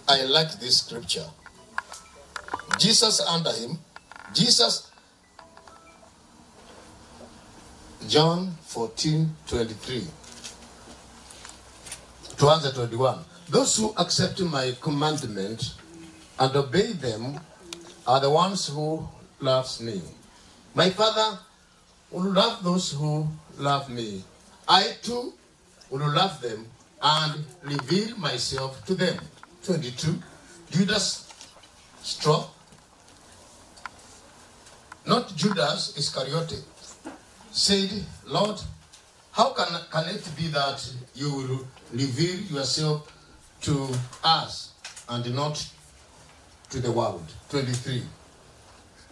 I 0.07 0.27
like 0.27 0.55
this 0.59 0.77
scripture. 0.79 1.25
Jesus 2.77 3.21
under 3.35 3.53
him. 3.53 3.77
Jesus 4.33 4.83
John 8.07 8.57
14:23. 8.67 10.07
Tuanze 12.37 12.73
21. 12.73 13.23
Those 13.49 13.77
who 13.77 13.93
accept 13.97 14.39
my 14.41 14.75
commandment 14.81 15.75
and 16.39 16.55
obey 16.55 16.93
them 16.93 17.39
are 18.07 18.19
the 18.19 18.29
ones 18.29 18.67
who 18.67 19.07
loves 19.39 19.79
me. 19.79 20.01
My 20.73 20.89
Father 20.89 21.39
will 22.11 22.31
love 22.31 22.63
those 22.63 22.91
who 22.91 23.27
love 23.57 23.89
me. 23.89 24.23
I 24.67 24.95
too 25.01 25.33
will 25.89 26.09
love 26.09 26.41
them 26.41 26.65
and 27.01 27.45
reveal 27.63 28.17
myself 28.17 28.83
to 28.85 28.95
them. 28.95 29.19
22. 29.63 30.21
Judas 30.71 31.27
struck, 32.01 32.49
not 35.05 35.35
Judas 35.35 35.95
Iscariot, 35.97 36.63
said, 37.53 37.89
Lord, 38.25 38.59
how 39.31 39.53
can, 39.53 39.67
can 39.91 40.15
it 40.15 40.27
be 40.35 40.47
that 40.47 40.91
you 41.13 41.31
will 41.33 41.67
reveal 41.91 42.39
yourself 42.57 43.11
to 43.61 43.89
us 44.23 44.73
and 45.07 45.33
not 45.35 45.65
to 46.71 46.79
the 46.79 46.91
world? 46.91 47.23
23. 47.49 48.03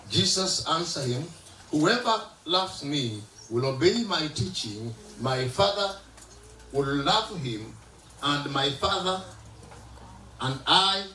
Jesus 0.09 0.67
answered 0.67 1.07
him, 1.07 1.23
Whoever 1.69 2.21
loves 2.45 2.83
me 2.83 3.21
will 3.49 3.65
obey 3.67 4.03
my 4.03 4.27
teaching. 4.33 4.93
My 5.21 5.47
Father 5.47 5.95
will 6.71 6.95
love 6.95 7.39
him, 7.41 7.73
and 8.23 8.51
my 8.51 8.71
Father 8.71 9.21
and 10.41 10.59
I 10.65 11.05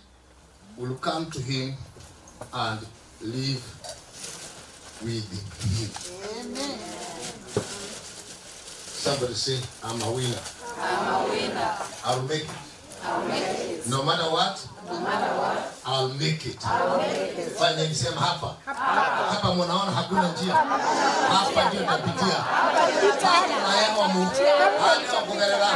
will 0.77 0.95
come 0.97 1.31
to 1.33 1.43
him 1.43 1.75
and 2.53 2.81
live 3.21 3.65
with 5.03 6.31
him. 6.31 6.36
Somebody 9.07 9.35
say, 9.35 9.61
I'm 9.85 10.03
a 10.03 10.11
winner. 10.11 10.43
I'm 10.83 11.07
a 11.15 11.31
winner. 11.31 11.75
I'll 12.05 12.23
make 12.27 12.43
it. 12.43 12.51
I'll 13.05 13.23
make 13.29 13.39
it. 13.39 13.87
No 13.87 14.03
matter 14.03 14.27
what? 14.35 14.59
No 14.91 14.99
matter 14.99 15.31
what? 15.39 15.79
I'll 15.87 16.09
make 16.19 16.43
it. 16.45 16.59
I'll 16.67 16.99
make 16.99 17.39
it. 17.39 17.55
Fanya 17.55 17.87
nisema 17.87 18.21
hapa. 18.21 18.55
Hapa 19.31 19.55
mnaona 19.55 19.93
hakuna 19.93 20.29
njia. 20.29 20.55
Hapa 20.55 21.69
ndio 21.69 21.83
tapitia. 21.87 22.45
Na 23.69 23.77
yawa 23.83 24.09
mu. 24.09 24.27
Hapa 24.81 25.23
kugerera. 25.27 25.69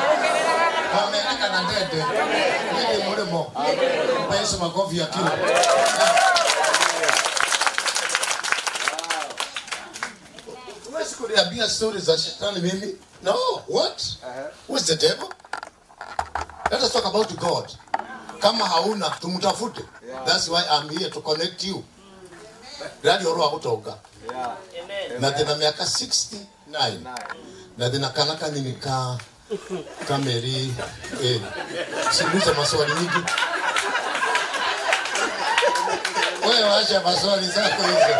Wameandika 1.04 1.49
na 1.49 1.62
ndende. 1.62 2.04
Ndio 2.72 3.10
murimo. 3.10 3.52
Mpa 4.28 4.58
makofi 4.60 4.99
ya 4.99 5.06
kilo. 5.06 5.30
Kuniambia 11.40 11.68
stories 11.68 12.04
za 12.04 12.18
shetani 12.18 12.61
mimi. 12.61 12.97
No, 13.23 13.35
what? 13.68 14.16
Who's 14.68 14.85
the 14.87 14.97
devil? 14.97 15.32
Let 16.70 16.82
us 16.82 16.92
talk 16.92 17.04
about 17.06 17.37
God. 17.38 17.73
Kama 18.40 18.64
hauna 18.64 19.11
tumtafute. 19.20 19.82
That's 20.26 20.49
why 20.49 20.62
I'm 20.70 20.88
here 20.88 21.11
to 21.11 21.20
connect 21.20 21.64
you. 21.64 21.85
Radio 23.02 23.35
Roa 23.35 23.50
kutoka. 23.50 23.94
Yeah. 24.30 24.56
Na 25.20 25.30
tena 25.30 25.54
miaka 25.56 25.85
69. 25.85 26.47
Na 27.78 27.90
tena 27.90 28.09
kanaka 28.09 28.49
nini 28.49 28.73
ka 28.73 29.18
kameri 30.09 30.75
eh 31.23 31.40
siulize 32.11 32.52
maswali 32.52 32.92
nyingi. 32.94 33.25
Wewe 36.49 36.64
wacha 36.64 37.00
maswali 37.00 37.47
zako 37.47 37.82
hizo. 37.82 38.16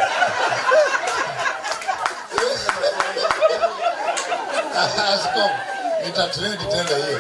Askofu, 4.77 5.51
nitatrend 6.07 6.59
tena 6.71 6.97
hiyo. 7.07 7.19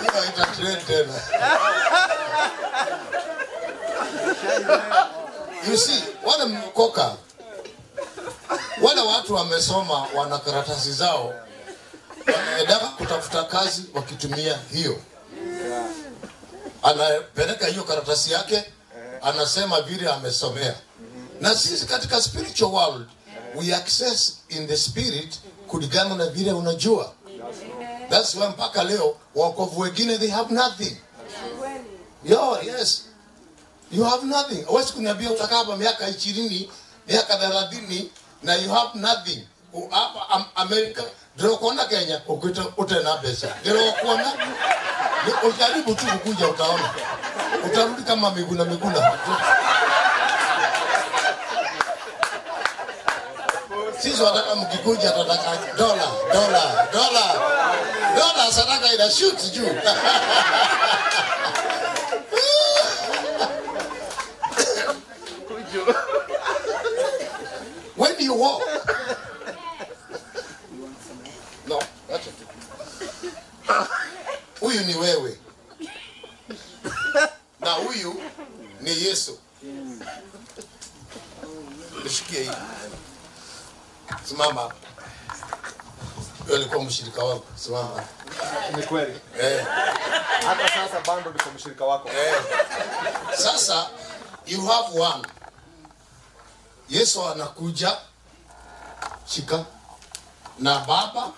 Hiyo 0.00 0.24
itatrend 0.28 0.86
tena. 0.86 1.14
You 5.70 5.76
see, 5.78 6.02
wale 6.24 6.44
mkoka 6.44 7.12
wale 8.82 9.00
watu 9.00 9.34
wamesoma, 9.34 10.06
wana 10.14 10.38
karatasi 10.38 10.92
zao, 10.92 11.34
wanaendaka 12.26 12.86
kutafuta 12.86 13.42
kazi 13.44 13.84
wakitumia 13.94 14.58
hiyo. 14.72 15.00
Anapeleka 16.82 17.66
hiyo 17.66 17.82
karatasi 17.84 18.32
yake, 18.32 18.64
anasema 19.22 19.80
vile 19.80 20.10
amesomea. 20.10 20.74
Na 21.40 21.54
sisi 21.54 21.86
katika 21.86 22.22
spiritual 22.22 22.72
world 22.72 23.06
we 23.54 23.74
access 23.74 24.36
in 24.48 24.66
the 24.66 24.76
spirit 24.76 25.38
kulingana 25.68 26.14
na 26.14 26.26
vile 26.26 26.52
unajua. 26.52 27.12
That's 28.10 28.34
why 28.34 28.46
mpaka 28.48 28.84
leo 28.84 29.16
wokovu 29.34 29.80
wengine 29.80 30.18
they 30.18 30.28
have 30.30 30.54
nothing. 30.54 30.96
Yo, 32.24 32.58
yes. 32.62 33.02
You 33.92 34.04
have 34.04 34.26
nothing. 34.26 34.62
Huwezi 34.64 34.92
kuniambia 34.92 35.30
utakaa 35.30 35.56
hapa 35.58 35.76
miaka 35.76 36.08
ishirini, 36.08 36.70
miaka 37.08 37.36
thelathini 37.36 38.10
na 38.42 38.54
you 38.54 38.72
have 38.72 38.98
nothing. 38.98 39.46
Hapa 39.90 40.28
Am- 40.30 40.44
Amerika 40.54 41.02
ndio 41.36 41.56
kuona 41.56 41.84
Kenya 41.84 42.20
ukita 42.28 42.64
utena 42.76 43.16
pesa. 43.16 43.54
Ndio 43.60 43.92
kuona 43.92 44.32
ujaribu 45.48 45.94
tu 45.94 46.06
kukuja 46.06 46.48
utaona. 46.48 46.94
Utarudi 47.66 48.02
kama 48.02 48.30
miguna 48.30 48.64
miguna. 48.64 49.18
Sisi 54.02 54.22
wataka 54.22 54.54
mkikunja 54.56 55.10
tunataka 55.10 55.58
dola, 55.76 56.06
dola, 56.32 56.88
dola. 56.92 57.34
Dola 58.16 58.52
sadaka 58.52 58.92
ina 58.94 59.10
shoot 59.10 59.38
juu. 59.52 59.68
when 67.96 68.14
you 68.18 68.34
walk. 68.34 68.62
No, 71.66 71.78
acha 72.12 72.30
tu. 72.30 72.44
Huyu 74.60 74.80
ni 74.84 74.94
wewe 74.94 75.38
na 77.60 77.72
huyu 77.72 78.22
ni 78.80 78.90
Yesu. 79.04 79.38
Nishikie 82.04 82.42
hii. 82.42 82.50
Simama. 84.24 84.60
hapa. 84.60 84.74
Huyo 86.44 86.56
alikuwa 86.56 86.84
mshirika 86.84 87.24
wangu. 87.24 87.44
Simama. 87.56 87.88
hapa. 87.88 88.76
Ni 88.76 88.82
kweli. 88.82 89.20
Eh, 89.40 89.66
Hata 90.46 90.68
sasa 90.68 91.00
bado 91.06 91.30
niko 91.32 91.50
mshirika 91.50 91.84
wako. 91.84 92.08
eh. 92.08 92.34
Sasa 93.38 93.90
you 94.46 94.66
have 94.66 95.00
one. 95.00 95.28
Yesu 96.88 97.28
anakuja 97.28 97.96
shika 99.26 99.64
na 100.58 100.78
baba 100.78 101.30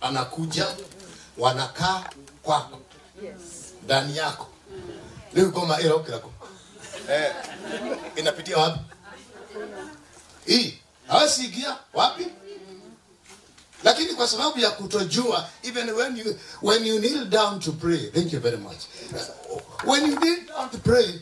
anakuja 0.00 0.66
wanakaa 1.38 2.04
kwako 2.42 2.78
ndani 3.84 4.16
yako 4.16 4.46
leo 5.34 5.50
koma 5.50 5.80
ilo 5.80 5.98
kilako 5.98 6.32
eh 7.10 7.34
inapitia 8.16 8.58
wapi 8.58 8.80
hii 10.46 10.77
hawasiingia 11.08 11.76
wapi? 11.94 12.26
Lakini 13.84 14.14
kwa 14.14 14.28
sababu 14.28 14.58
ya 14.58 14.70
kutojua 14.70 15.48
even 15.62 15.90
when 15.90 16.16
you 16.18 16.38
when 16.62 16.86
you 16.86 16.98
kneel 16.98 17.24
down 17.24 17.60
to 17.60 17.72
pray 17.72 17.98
thank 18.10 18.32
you 18.32 18.40
very 18.40 18.56
much. 18.56 18.78
When 19.84 20.10
you 20.10 20.16
kneel 20.20 20.46
down 20.46 20.70
to 20.70 20.78
pray 20.78 21.20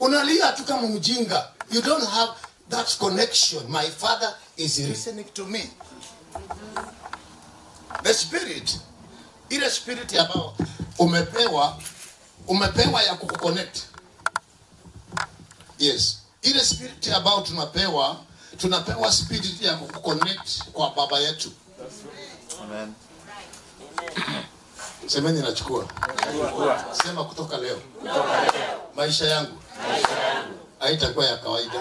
unalia 0.00 0.52
tu 0.52 0.64
kama 0.64 0.88
mjinga. 0.88 1.48
You 1.72 1.82
don't 1.82 2.04
have 2.08 2.32
that 2.68 2.98
connection. 2.98 3.68
My 3.70 3.90
father 3.90 4.34
is 4.56 4.78
listening 4.78 5.24
to 5.34 5.44
me. 5.44 5.70
The 8.02 8.14
spirit 8.14 8.78
ile 9.50 9.70
spirit 9.70 10.16
ambayo 10.16 10.54
umepewa 10.98 11.78
umepewa 12.46 13.02
ya 13.02 13.14
kukuconnect. 13.14 13.78
Yes. 15.78 16.16
Ile 16.42 16.64
spirit 16.64 17.08
ambayo 17.08 17.40
tunapewa 17.40 18.20
tunapewa 18.60 19.12
spirit 19.12 19.62
ya 19.62 19.74
kuconnect 19.76 20.62
kwa 20.72 20.90
baba 20.90 21.18
yetu. 21.18 21.50
Amen. 22.62 22.92
semeni 25.06 25.40
nachukua. 25.42 25.84
Sema 27.02 27.24
kutoka 27.24 27.56
leo. 27.56 27.80
Maisha 28.96 29.26
yangu. 29.26 29.58
Haitakuwa 30.78 31.26
ya 31.26 31.36
kawaida. 31.36 31.74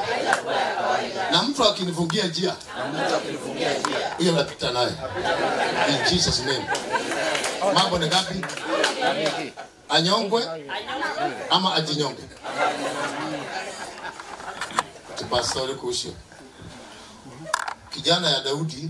Na 1.31 1.43
mtu 1.43 1.63
akinifungia 1.63 2.27
njia 2.27 2.55
hiyo 4.17 4.31
napita 4.31 4.71
naye. 4.71 4.91
In 5.89 6.09
jesus 6.11 6.39
name. 6.39 6.69
Mambo 7.73 7.97
ni 7.99 8.05
ngapi? 8.07 8.45
Anyongwe 9.89 10.43
ama 11.49 11.75
ajinyonge? 11.75 12.21
Tupastori 15.15 15.73
kuhusu 15.75 16.13
kijana 17.99 18.29
ya 18.29 18.41
daudi 18.41 18.89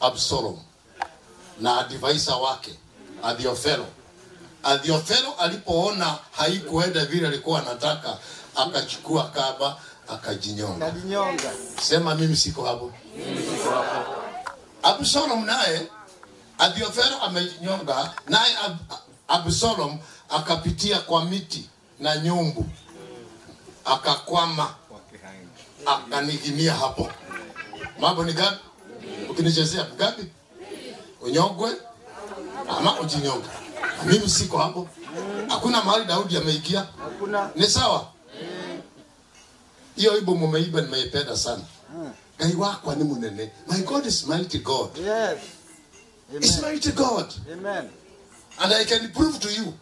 absalom 0.00 0.58
na 1.60 1.78
advisor 1.80 2.34
wake 2.42 2.74
Adhiofelo. 3.22 3.86
Adhiofelo 4.62 5.34
alipoona 5.38 6.18
haikuenda 6.32 7.04
vile 7.04 7.28
alikuwa 7.28 7.60
anataka, 7.62 8.18
akachukua 8.56 9.28
kaba 9.30 9.76
akajinyonga. 10.08 10.86
Sema 11.82 12.14
mimi 12.14 12.36
siko 12.36 12.64
hapo. 12.64 12.92
Absalom 14.82 15.44
naye 15.46 15.86
Adhiofelo 16.58 17.22
amejinyonga, 17.22 18.14
naye 18.28 18.56
Ab- 18.56 18.96
Absalom 19.28 19.98
akapitia 20.28 20.98
kwa 21.00 21.24
miti 21.24 21.68
na 22.00 22.16
nyumbu, 22.16 22.66
akakwama, 23.84 24.74
akanigimia 25.86 26.74
hapo. 26.74 27.10
Mambo 28.02 28.24
ni 28.24 28.32
gapi? 28.32 28.58
Ukinichezea 29.30 29.84
gapi? 29.98 30.26
Unyongwe 31.20 31.70
ama 32.68 33.00
ujinyonge. 33.00 33.48
Mimi 34.06 34.28
siko 34.28 34.58
hapo. 34.58 34.88
Hakuna 35.48 35.84
mahali 35.84 36.04
Daudi 36.04 36.36
ameingia. 36.36 36.80
Hakuna. 37.04 37.50
Ni 37.54 37.66
sawa? 37.66 38.06
Hiyo 39.96 40.18
ibo 40.18 40.34
mumeiba 40.34 40.80
nimeipenda 40.80 41.36
sana. 41.36 41.62
Gai 42.38 42.54
wako 42.54 42.94
ni 42.94 43.04
munene. 43.04 43.50
My 43.68 43.78
God 43.82 44.06
is 44.06 44.26
mighty 44.26 44.58
God. 44.58 44.96
Yes. 44.98 45.38
Amen. 46.30 46.42
It's 46.42 46.62
mighty 46.62 46.92
God. 46.92 47.32
Amen. 47.52 47.90
And 48.58 48.72
I 48.72 48.84
can 48.84 49.12
prove 49.12 49.38
to 49.40 49.48
you. 49.52 49.74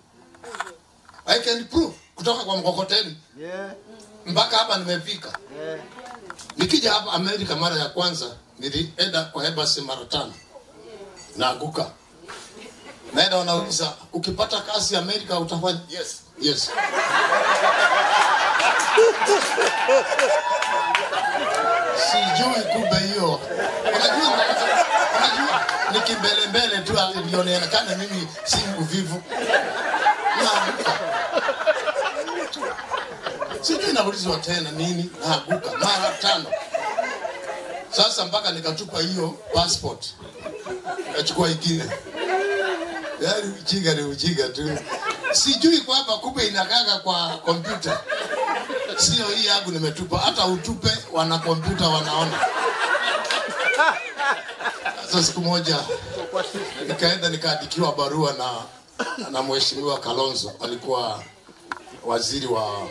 I 1.27 1.39
can 1.39 1.65
prove 1.65 1.95
kutoka 2.17 2.45
kwa 2.45 2.57
mkokoteni 2.57 3.17
Yeah. 3.41 3.73
mpaka 4.27 4.57
hapa 4.57 4.79
nimefika. 4.79 5.39
Yeah. 5.59 5.81
Nikija 6.57 6.93
hapa 6.93 7.13
Amerika 7.13 7.57
mara 7.57 7.77
ya 7.77 7.89
kwanza 7.89 8.27
nilienda 8.59 9.23
kwa 9.25 9.47
embassy 9.47 9.81
mara 9.81 10.05
tano. 10.05 10.35
Naanguka. 11.37 11.87
Naenda 13.15 13.37
wanauliza 13.37 13.93
ukipata 14.13 14.61
kazi 14.61 14.97
Amerika 14.97 15.39
utafanya? 15.39 15.81
Yes. 15.91 16.21
Yes. 16.41 16.71
Sijui 22.11 22.63
kumbe 22.73 22.97
hiyo. 22.97 23.41
Unajua 23.89 24.31
unajua 25.17 25.61
ni 25.93 26.01
kimbelembele 26.01 26.79
tu 26.79 26.93
alionekana 27.01 27.97
mimi 27.97 28.29
si 28.45 28.57
mvivu. 28.81 29.23
Naanguka. 30.45 30.93
Sijui 33.63 33.93
naulizwa 33.93 34.37
tena 34.37 34.71
nini, 34.71 35.11
naaguka 35.21 35.79
mara 35.79 36.11
tano. 36.23 36.45
Sasa 37.91 38.25
mpaka 38.25 38.51
nikatupa 38.53 39.01
hiyo 39.01 39.29
passport, 39.55 40.07
nikachukua 41.09 41.51
ingine. 41.51 41.85
Yaani 43.21 43.55
ujinga 43.61 43.95
ni 43.95 44.03
ujinga 44.03 44.49
tu, 44.49 44.79
sijui 45.33 45.81
kwamba 45.81 46.17
kumbe 46.19 46.47
inakaga 46.47 46.97
kwa 46.99 47.29
kompyuta, 47.45 48.01
sio 48.97 49.25
hii 49.29 49.47
yangu 49.47 49.71
nimetupa. 49.71 50.19
Hata 50.19 50.47
utupe, 50.47 50.91
wana 51.13 51.39
kompyuta 51.39 51.89
wanaona. 51.89 52.39
Sasa 55.07 55.23
siku 55.23 55.41
moja 55.41 55.79
nikaenda 56.89 57.29
nikaandikiwa 57.29 57.93
barua 57.93 58.33
na 58.33 58.51
na 59.31 59.43
mheshimiwa 59.43 60.01
Kalonzo, 60.01 60.53
alikuwa 60.65 61.23
waziri 62.05 62.47
wa, 62.47 62.89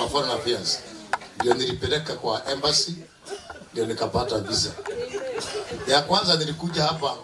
wa 0.00 0.08
foreign 0.08 0.30
affairs, 0.32 0.78
ndio 1.40 1.54
nilipeleka 1.54 2.14
kwa 2.14 2.50
embassy, 2.50 2.94
ndio 3.72 3.86
nikapata 3.86 4.38
visa. 4.38 4.70
Ya 5.86 6.02
kwanza. 6.02 6.36
Nilikuja 6.36 6.84
hapa 6.84 7.16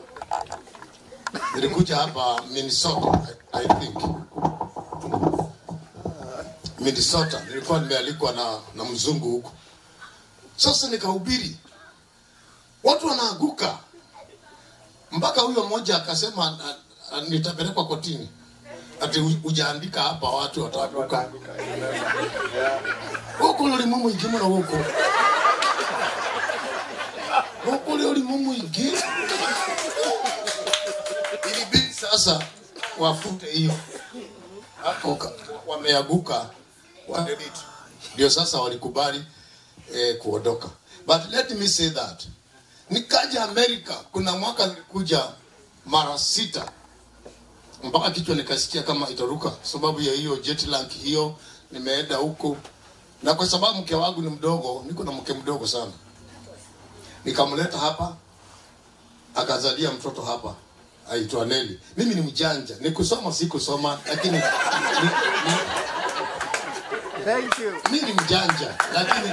nilikuja 1.54 1.96
hapa 1.96 2.42
Minnesota, 2.50 3.28
I, 3.52 3.64
I 3.64 3.68
think. 3.80 3.96
Minnesota, 6.78 7.44
nilikuwa 7.44 7.78
nimealikwa 7.80 8.32
na, 8.32 8.58
na 8.74 8.84
mzungu 8.84 9.30
huko. 9.30 9.52
Sasa 10.56 10.88
nikahubiri, 10.88 11.56
watu 12.84 13.06
wanaanguka. 13.06 13.78
Mpaka 15.10 15.40
huyo 15.40 15.64
mmoja 15.66 15.96
akasema 15.96 16.58
"Ah, 16.64 16.74
ah, 17.16 17.20
nitapelekwa 17.20 17.86
kotini, 17.86 18.28
ati 19.00 19.20
ujaandika 19.44 20.02
hapa, 20.02 20.28
watu 20.28 20.62
wataanguka 20.64 21.28
huku 23.38 23.68
ni 23.68 23.86
mumu 23.86 24.10
ingi 24.10 24.26
muno 24.26 24.44
huku. 24.44 24.76
Huko 27.64 27.96
ni 28.14 28.22
mumu 28.22 28.54
ingi 28.54 28.92
ilibidi 31.50 31.92
sasa 31.94 32.42
wafute 32.98 33.46
hiyo. 33.46 33.72
Hapo 34.84 35.08
wameaguka 35.08 35.32
wameanguka 35.66 36.46
wa 37.08 37.20
delete. 37.20 37.60
ndio 38.14 38.30
sasa 38.30 38.60
walikubali 38.60 39.24
eh, 39.94 40.18
kuondoka. 40.18 40.68
But 41.06 41.30
let 41.30 41.50
me 41.50 41.68
say 41.68 41.90
that. 41.90 42.24
Nikaja 42.90 43.42
america 43.44 43.92
kuna 44.12 44.32
mwaka 44.32 44.66
nilikuja 44.66 45.24
mara 45.86 46.18
sita 46.18 46.72
mpaka 47.82 48.10
kichwa 48.10 48.34
nikasikia 48.34 48.82
kama 48.82 49.08
itaruka, 49.08 49.52
sababu 49.62 50.00
ya 50.00 50.12
hiyo 50.12 50.36
jet 50.36 50.66
lag 50.66 50.88
hiyo. 50.90 51.34
Nimeenda 51.72 52.16
huko 52.16 52.56
na 53.22 53.34
kwa 53.34 53.46
sababu 53.46 53.78
mke 53.78 53.94
wangu 53.94 54.22
ni 54.22 54.30
mdogo, 54.30 54.84
niko 54.88 55.04
na 55.04 55.12
mke 55.12 55.32
mdogo 55.34 55.66
sana, 55.66 55.92
nikamleta 57.24 57.78
hapa, 57.78 58.16
akazalia 59.34 59.90
mtoto 59.92 60.22
hapa 60.22 60.54
aitwa 61.10 61.46
Neli. 61.46 61.80
Mimi 61.96 62.14
ni 62.14 62.20
mjanja, 62.20 62.74
nikusoma 62.80 63.32
sikusoma, 63.32 63.98
lakini 64.08 64.32
ni, 64.38 64.42
ni, 65.02 65.10
Thank 67.24 67.58
you. 67.58 67.72
Mimi 67.92 68.06
ni 68.06 68.12
mjanja 68.12 68.74
lakini 68.94 69.30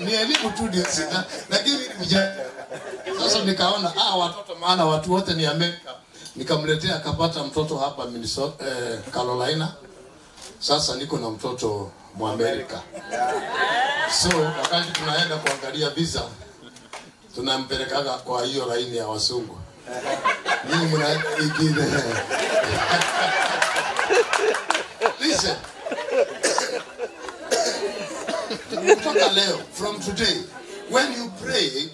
ni 0.00 0.12
elimu 0.12 0.50
tu 0.50 0.62
ndio 0.62 0.84
sina, 0.84 1.24
lakini 1.50 1.76
ni 1.76 1.94
mjanja. 2.00 2.44
Sasa 3.18 3.44
nikaona 3.44 3.92
ah, 3.96 4.16
watoto 4.16 4.54
maana 4.54 4.84
watu 4.86 5.12
wote 5.12 5.34
ni 5.34 5.46
Amerika, 5.46 5.94
nikamletea 6.36 6.96
akapata 6.96 7.44
mtoto 7.44 7.76
hapa 7.78 8.06
Minnesota, 8.06 8.64
eh, 8.66 8.98
Carolina. 9.10 9.74
Sasa 10.58 10.96
niko 10.96 11.18
na 11.18 11.30
mtoto 11.30 11.90
Mwamerika, 12.14 12.82
so 14.22 14.28
wakati 14.38 14.92
tunaenda 14.92 15.36
kuangalia 15.36 15.90
visa 15.90 16.22
tunampelekaga 17.34 18.12
kwa 18.12 18.44
hiyo 18.44 18.66
laini 18.66 18.96
ya 18.96 19.08
wasungu. 19.08 19.58
Nyinyi 20.70 20.84
mna 20.96 21.22
ingine. 21.42 21.86
Listen. 25.20 25.56
kutoka 28.96 29.28
leo 29.32 29.58
from 29.72 30.00
today 30.00 30.42
when 30.90 31.12
you 31.12 31.30
pray 31.42 31.88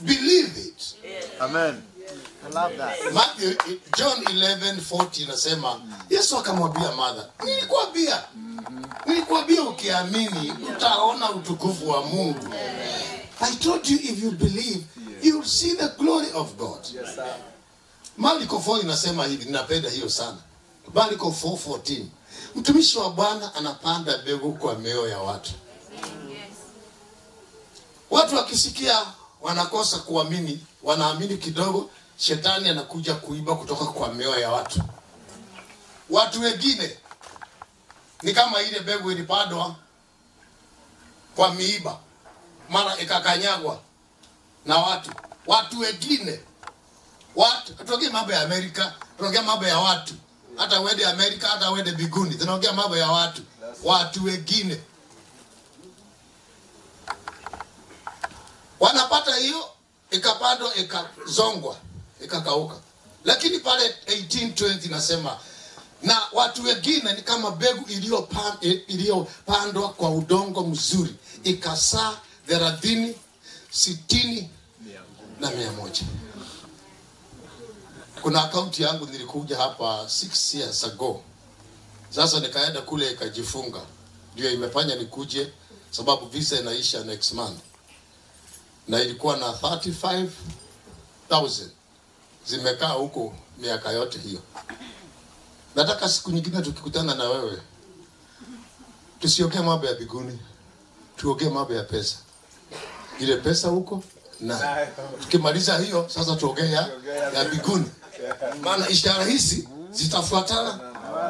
believe 0.00 0.58
it 0.60 0.94
Amen. 1.40 1.82
I 2.48 2.50
love 2.54 2.76
that. 2.78 3.12
Matthew, 3.14 3.54
John 3.96 4.22
11:40 4.24 5.22
inasema 5.22 5.80
Yesu 6.10 6.36
akamwambia 6.38 6.92
Martha, 6.92 7.28
nilikwambia 7.44 8.24
nilikwambia 9.06 9.62
ukiamini 9.62 10.52
utaona 10.76 11.30
utukufu 11.30 11.88
wa 11.88 12.02
Mungu. 12.02 12.54
I 13.40 13.56
told 13.56 13.86
you 13.90 13.98
if 13.98 14.22
you 14.22 14.30
believe 14.30 14.80
you'll 15.22 15.44
see 15.48 15.74
the 15.74 15.88
glory 15.88 16.28
of 16.34 16.54
God. 16.54 16.84
Yes, 16.94 17.14
sir. 17.14 17.34
Marko 18.16 18.56
4 18.58 18.80
inasema 18.80 19.26
hivi, 19.26 19.44
ninapenda 19.44 19.90
hiyo 19.90 20.08
sana. 20.10 20.36
Marko 20.94 21.28
4:14. 21.30 22.04
Mtumishi 22.54 22.98
wa 22.98 23.10
Bwana 23.10 23.54
anapanda 23.54 24.18
mbegu 24.18 24.52
kwa 24.52 24.74
mioyo 24.74 25.08
ya 25.08 25.18
watu. 25.18 25.50
Watu 28.10 28.36
wakisikia 28.36 29.02
wanakosa 29.40 29.98
kuamini, 29.98 30.60
wanaamini 30.82 31.36
kidogo, 31.36 31.90
shetani 32.18 32.68
anakuja 32.68 33.14
kuiba 33.14 33.54
kutoka 33.56 33.84
kwa 33.84 34.14
mioyo 34.14 34.38
ya 34.40 34.50
watu. 34.50 34.82
Watu 36.10 36.40
wengine 36.40 36.96
ni 38.22 38.32
kama 38.32 38.62
ile 38.62 38.80
mbegu 38.80 39.10
ilipandwa 39.10 39.74
kwa 41.36 41.54
miiba, 41.54 41.98
mara 42.68 42.98
ikakanyagwa 42.98 43.80
na 44.66 44.76
watu. 44.78 45.10
Watu 45.46 45.78
wengine 45.80 46.40
watu 47.36 47.74
tuongee 47.74 48.08
mambo 48.10 48.32
ya 48.32 48.40
Amerika, 48.42 48.94
tunaongea 49.16 49.42
mambo 49.42 49.66
ya 49.66 49.78
watu. 49.78 50.14
Hata 50.56 50.80
uende 50.80 51.06
Amerika, 51.06 51.48
hata 51.48 51.70
uende 51.70 51.92
biguni, 51.92 52.34
tunaongea 52.34 52.72
mambo 52.72 52.96
ya 52.96 53.10
watu. 53.10 53.42
Watu 53.84 54.24
wengine 54.24 54.80
wanapata 58.80 59.36
hiyo, 59.36 59.68
ikapandwa, 60.10 60.74
ikazongwa, 60.74 61.76
ikakauka. 62.24 62.76
Lakini 63.24 63.58
pale 63.58 63.94
1820 64.06 64.90
nasema 64.90 65.38
na 66.02 66.22
watu 66.32 66.64
wengine 66.64 67.12
ni 67.12 67.22
kama 67.22 67.50
mbegu 67.50 67.84
iliyopan- 67.84 68.80
iliyopandwa 68.86 69.88
kwa 69.92 70.10
udongo 70.10 70.62
mzuri, 70.64 71.14
ikasaa 71.44 72.16
thelathini, 72.46 73.14
sitini 73.70 74.50
na 75.40 75.50
mia 75.50 75.72
moja. 75.72 76.02
Kuna 78.22 78.44
akaunti 78.44 78.82
yangu 78.82 79.06
nilikuja 79.06 79.56
hapa 79.56 80.04
6 80.08 80.54
years 80.58 80.84
ago. 80.84 81.22
Sasa 82.10 82.40
nikaenda 82.40 82.80
kule 82.82 83.10
ikajifunga, 83.12 83.80
ndio 84.34 84.50
imefanya 84.50 84.94
nikuje, 84.94 85.52
sababu 85.90 86.26
visa 86.26 86.60
inaisha 86.60 87.04
next 87.04 87.32
month, 87.32 87.58
na 88.88 89.00
ilikuwa 89.02 89.36
na 89.36 89.52
35,000 89.52 91.68
zimekaa 92.48 92.88
huko 92.88 93.34
miaka 93.58 93.90
yote 93.90 94.18
hiyo. 94.18 94.40
Nataka 95.76 96.08
siku 96.08 96.30
nyingine 96.30 96.62
tukikutana 96.62 97.14
na 97.14 97.24
wewe 97.24 97.58
tusiongee 99.20 99.60
mambo 99.60 99.86
ya 99.86 99.94
biguni, 99.94 100.38
tuongee 101.16 101.48
mambo 101.48 101.74
ya 101.74 101.82
pesa. 101.84 102.16
Ile 103.20 103.36
pesa 103.36 103.68
huko 103.68 104.02
na 104.40 104.86
tukimaliza 105.20 105.78
hiyo 105.78 106.08
sasa 106.08 106.36
tuongee 106.36 106.70
ya, 106.70 106.88
ya 107.34 107.44
biguni, 107.44 107.84
maana 108.62 108.88
ishara 108.88 109.24
hizi 109.24 109.68
zitafuatana 109.90 110.80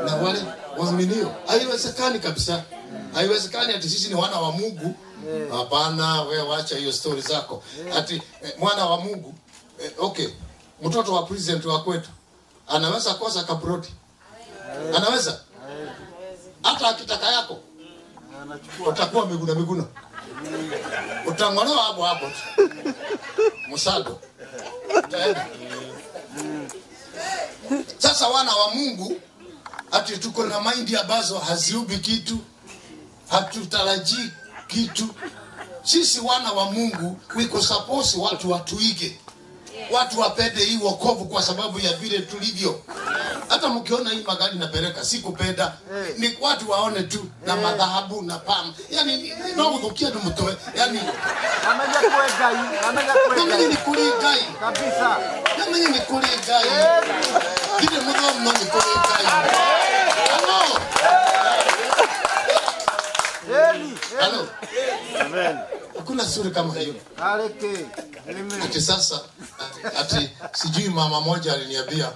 na 0.06 0.14
wale 0.16 0.42
waaminio. 0.78 1.34
Haiwezekani 1.46 2.18
kabisa, 2.18 2.64
haiwezekani 3.14 3.74
ati 3.74 3.88
sisi 3.88 4.08
ni 4.08 4.14
wana 4.14 4.40
wa 4.40 4.52
Mungu. 4.52 4.94
Hapana, 5.52 6.22
wewe 6.22 6.42
wacha 6.42 6.76
hiyo 6.76 6.92
stori 6.92 7.20
zako 7.20 7.62
ati 7.96 8.14
eh, 8.42 8.52
mwana 8.58 8.86
wa 8.86 9.00
Mungu 9.00 9.34
eh, 9.84 9.90
okay, 9.98 10.28
mtoto 10.82 11.14
wa 11.14 11.22
president 11.22 11.64
wa 11.64 11.82
kwetu 11.82 12.08
anaweza 12.68 13.14
kosa 13.14 13.42
kabrodi, 13.44 13.88
anaweza? 14.96 15.40
Hata 16.62 16.88
akitaka 16.88 17.26
yako 17.32 17.58
utakuwa 18.86 19.26
miguna 19.26 19.54
miguna, 19.54 19.84
utang'olewa 21.26 21.82
hapo 21.82 22.02
hapo 22.04 22.30
msado 23.74 24.20
utaenda. 24.98 25.46
Sasa 27.98 28.28
wana 28.28 28.56
wa 28.56 28.74
Mungu 28.74 29.20
ati 29.92 30.18
tuko 30.18 30.44
na 30.46 30.60
maindi 30.60 30.96
ambazo 30.96 31.38
haziubi 31.38 31.98
kitu, 31.98 32.38
hatutarajii 33.28 34.30
kitu. 34.66 35.08
Sisi 35.82 36.20
wana 36.20 36.52
wa 36.52 36.64
Mungu 36.72 37.20
wiko 37.36 37.62
suppose 37.62 38.18
watu 38.18 38.50
watuige, 38.50 39.20
watu 39.90 40.20
wapende 40.20 40.64
hii 40.64 40.78
wokovu 40.82 41.24
kwa 41.24 41.42
sababu 41.42 41.80
ya 41.80 41.92
vile 41.92 42.18
tulivyo. 42.18 42.80
Hata 43.48 43.68
mkiona 43.68 44.10
hii 44.10 44.22
magari 44.26 44.58
napeleka, 44.58 45.04
sikupenda 45.04 45.72
ni 46.18 46.36
watu 46.40 46.70
waone 46.70 47.02
tu 47.02 47.24
na 47.46 47.56
madhahabu 47.56 48.22
na 48.22 48.38
pam, 48.38 48.74
yani 48.90 49.32
naudhukia 49.56 50.10
tu 50.10 50.18
mtoe, 50.26 50.56
yani 50.74 51.00
namenye 51.64 53.46
Ngai. 53.46 53.66
nĩ 53.66 53.76
kũrĩ 53.86 54.12
Kabisa. 54.60 55.16
namenye 55.58 55.86
nĩ 55.86 56.00
kũrĩ 56.00 56.28
ngai 56.46 56.68
ndirĩ 57.78 58.00
mũthomu 58.06 58.40
no 58.44 58.50
nĩ 58.50 58.66
kũrĩ 58.72 58.92
ngai 59.00 59.24
Halo, 60.30 60.80
Eli. 63.70 63.98
halo. 64.20 64.48
Amen. 65.20 65.58
hakuna 65.98 66.24
sura 66.28 66.50
kama 66.50 66.74
hiyo 66.74 66.94
Aleke. 67.22 67.86
Amen. 68.30 68.80
sasa 68.80 69.20
ati 69.98 70.30
sijui 70.52 70.88
mama 70.88 71.20
moja 71.20 71.52
aliniambia 71.52 72.12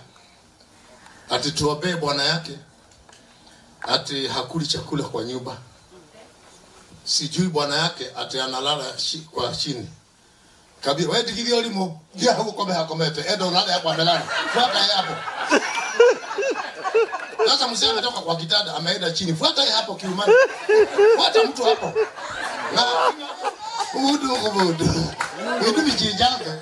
ati 1.31 1.51
tuwabee 1.51 1.94
bwana 1.94 2.25
yake. 2.25 2.53
Ati 3.83 4.27
hakuli 4.29 4.66
chakula 4.66 5.05
kwa 5.05 5.25
nyumba. 5.25 5.57
Sijui 7.05 7.48
bwana 7.48 7.77
yake 7.77 8.07
ati 8.16 8.40
analala 8.40 8.98
shi, 8.98 9.18
kwa 9.18 9.57
chini. 9.57 9.88
Kabisa 10.81 11.09
wewe 11.09 11.22
tikirio 11.25 11.62
limo 11.62 12.01
ya 12.16 12.35
huko 12.35 12.53
kome 12.53 12.72
hakomete 12.75 13.25
edo 13.33 13.51
lala 13.51 13.72
hapo 13.72 13.90
amelala 13.90 14.20
fuata 14.53 14.79
hapo. 14.79 15.14
Sasa 17.46 17.68
mzee 17.68 17.90
ametoka 17.90 18.20
kwa 18.20 18.37
kitanda 18.37 18.75
ameenda 18.77 19.11
chini. 19.11 19.35
Fuata 19.35 19.62
hapo 19.72 19.94
kiumani. 19.94 20.33
Fuata 21.16 21.44
mtu 21.44 21.64
hapo. 21.64 21.92
Na 22.75 22.83
udu 23.94 24.35
udu 24.35 25.05
udu 25.68 25.83
bijijanga 25.83 26.59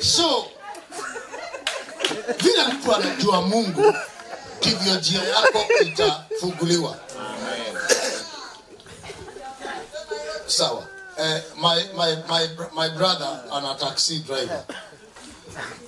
so 0.00 0.46
vile 2.38 2.64
mtu 2.72 2.94
anajua 2.94 3.42
mungu 3.42 3.94
ndivyo 4.60 4.94
njia 4.94 5.22
yako 5.24 5.64
itafunguliwa. 5.82 6.96
Sawa. 10.46 10.86
Eh, 11.18 11.42
my, 11.56 11.84
my, 11.96 12.16
my, 12.28 12.48
my 12.76 12.88
brother 12.90 13.40
ana 13.52 13.74
taxi 13.74 14.18
driver. 14.18 14.64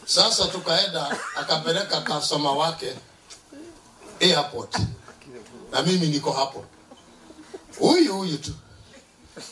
Sasa 0.06 0.44
tukaenda 0.48 1.16
akapeleka 1.36 2.00
kasoma 2.00 2.52
wake 2.52 2.92
airport. 4.20 4.76
Na 5.72 5.82
mimi 5.82 6.06
niko 6.06 6.32
hapo 6.32 6.64
huyu 7.80 8.14
huyu 8.16 8.38
tu. 8.38 8.52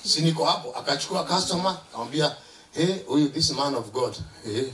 Si 0.06 0.20
niko 0.20 0.44
hapo? 0.44 0.78
Akachukua 0.78 1.24
customer 1.24 1.76
akamwambia 1.88 2.36
hey, 2.74 2.94
huyu 3.06 3.28
this 3.28 3.50
man 3.50 3.74
of 3.74 3.90
god. 3.92 4.16
Hey. 4.44 4.64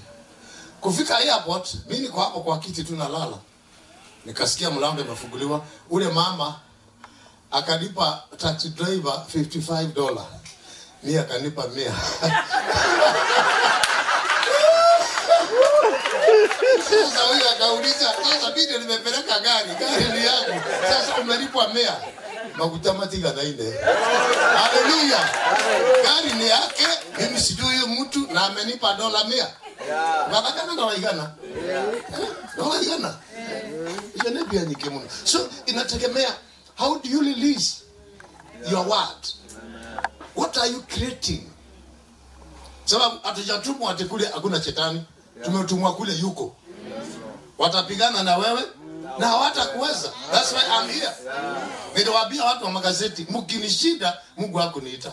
kufika 0.80 1.18
airport 1.18 1.74
mimi 1.88 2.00
niko 2.02 2.20
hapo 2.20 2.40
kwa 2.40 2.58
kiti 2.58 2.84
tu 2.84 2.96
nalala. 2.96 3.38
Nikasikia 4.26 4.70
mlango 4.70 5.02
umefunguliwa. 5.02 5.64
ule 5.90 6.08
mama 6.08 6.60
akanipa 7.50 8.22
taxi 8.36 8.68
driver 8.68 9.24
55 9.34 9.86
dola, 9.92 10.24
mi 11.02 11.16
akanipa 11.16 11.68
mia. 11.68 11.94
Sasa 16.90 17.20
huyu 17.28 17.48
akauliza 17.50 18.14
sasa 18.24 18.50
mi 18.56 18.66
nimepeleka 18.78 19.40
gari 19.40 19.70
gari 19.80 20.04
ni 20.20 20.26
yangu. 20.26 20.62
Sasa 20.88 21.16
umelipwa 21.20 21.68
mia 21.68 21.96
maguta 22.56 22.92
matiganaine 22.94 23.72
haleluya 24.56 25.18
gari 26.04 26.32
ni 26.38 26.48
yake 26.48 26.86
mimi 27.20 27.40
sijui 27.40 27.66
huyo 27.66 27.86
mtu 27.88 28.26
na 28.32 28.46
amenipa 28.46 28.94
dola 28.94 29.24
mia. 29.24 29.48
Vakakana 30.30 30.74
dola 30.74 30.96
igana 30.96 31.30
hiyo 34.22 34.30
ni 34.34 34.44
pia 34.44 34.62
nyingi 34.62 34.90
mno 34.90 35.02
so 35.24 35.48
inategemea 35.66 36.34
how 36.78 36.98
do 36.98 37.10
you 37.10 37.20
release 37.20 37.82
your 38.70 38.86
word? 38.88 39.26
What 40.36 40.56
are 40.58 40.68
you 40.70 40.82
creating? 40.82 41.50
Sababu 42.84 43.18
hatujatumwa 43.22 43.90
ati 43.90 44.04
kule 44.04 44.26
hakuna 44.26 44.62
shetani. 44.62 45.02
Tumetumwa 45.44 45.94
kule 45.94 46.12
yuko. 46.14 46.56
Watapigana 47.58 48.22
na 48.22 48.36
wewe 48.36 48.62
na 49.18 49.27
hawatakuweza. 49.29 50.12
That's 50.33 50.53
why 50.53 50.61
I'm 50.81 50.88
here. 50.90 51.12
Niliwaambia 51.96 52.44
watu 52.44 52.64
wa 52.64 52.70
magazeti 52.70 53.27
mkinishinda 53.31 54.18
mungu 54.37 54.59
hakuniita. 54.59 55.12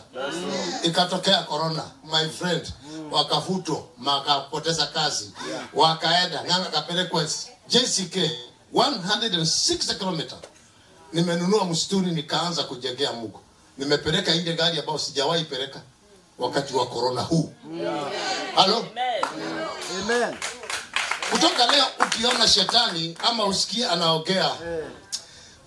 Ikatokea 0.84 1.44
corona 1.44 1.84
my 2.04 2.30
friend 2.30 2.74
wakafutwa 3.12 3.84
makapoteza 3.98 4.86
kazi 4.88 5.32
wakaenda 5.74 6.44
ng'anga 6.44 6.70
kapelekwa 6.70 7.26
jck 7.68 8.18
160 8.74 9.96
km 9.96 10.22
nimenunua 11.14 11.66
msituni 11.66 12.12
nikaanza 12.12 12.64
kujengea 12.64 13.12
mungu. 13.14 13.40
Nimepeleka 13.78 14.36
ile 14.36 14.54
gari 14.54 14.80
ambayo 14.80 14.98
sijawahi 15.00 15.44
peleka 15.44 15.82
wakati 16.40 16.74
wa 16.74 16.88
corona 16.88 17.22
huu. 17.22 17.54
Halo 18.56 18.86
Amen. 20.04 20.38
Kutoka 21.32 21.65
leo 21.72 21.86
ukiona 22.08 22.48
shetani 22.48 23.17
ama 23.24 23.46
usikie 23.46 23.86
anaongea 23.88 24.52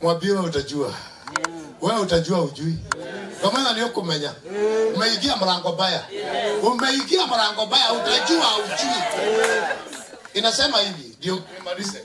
mwambie 0.03 0.31
wewe 0.31 0.45
utajua. 0.47 0.95
Wewe 1.81 2.01
utajua 2.01 2.41
ujui. 2.43 2.79
Kwa 3.41 3.53
maana 3.53 3.73
ni 3.73 3.83
ukumenya 3.83 4.33
umeingia 4.95 5.37
mlango 5.37 5.73
baya 5.73 6.05
umeingia 6.63 7.27
mlango 7.27 7.67
baya 7.67 7.93
utajua 7.93 8.57
ujui. 8.59 9.03
Inasema 10.35 10.79
hivi 10.81 11.17
ndio 11.19 11.43
nimalize. 11.59 12.05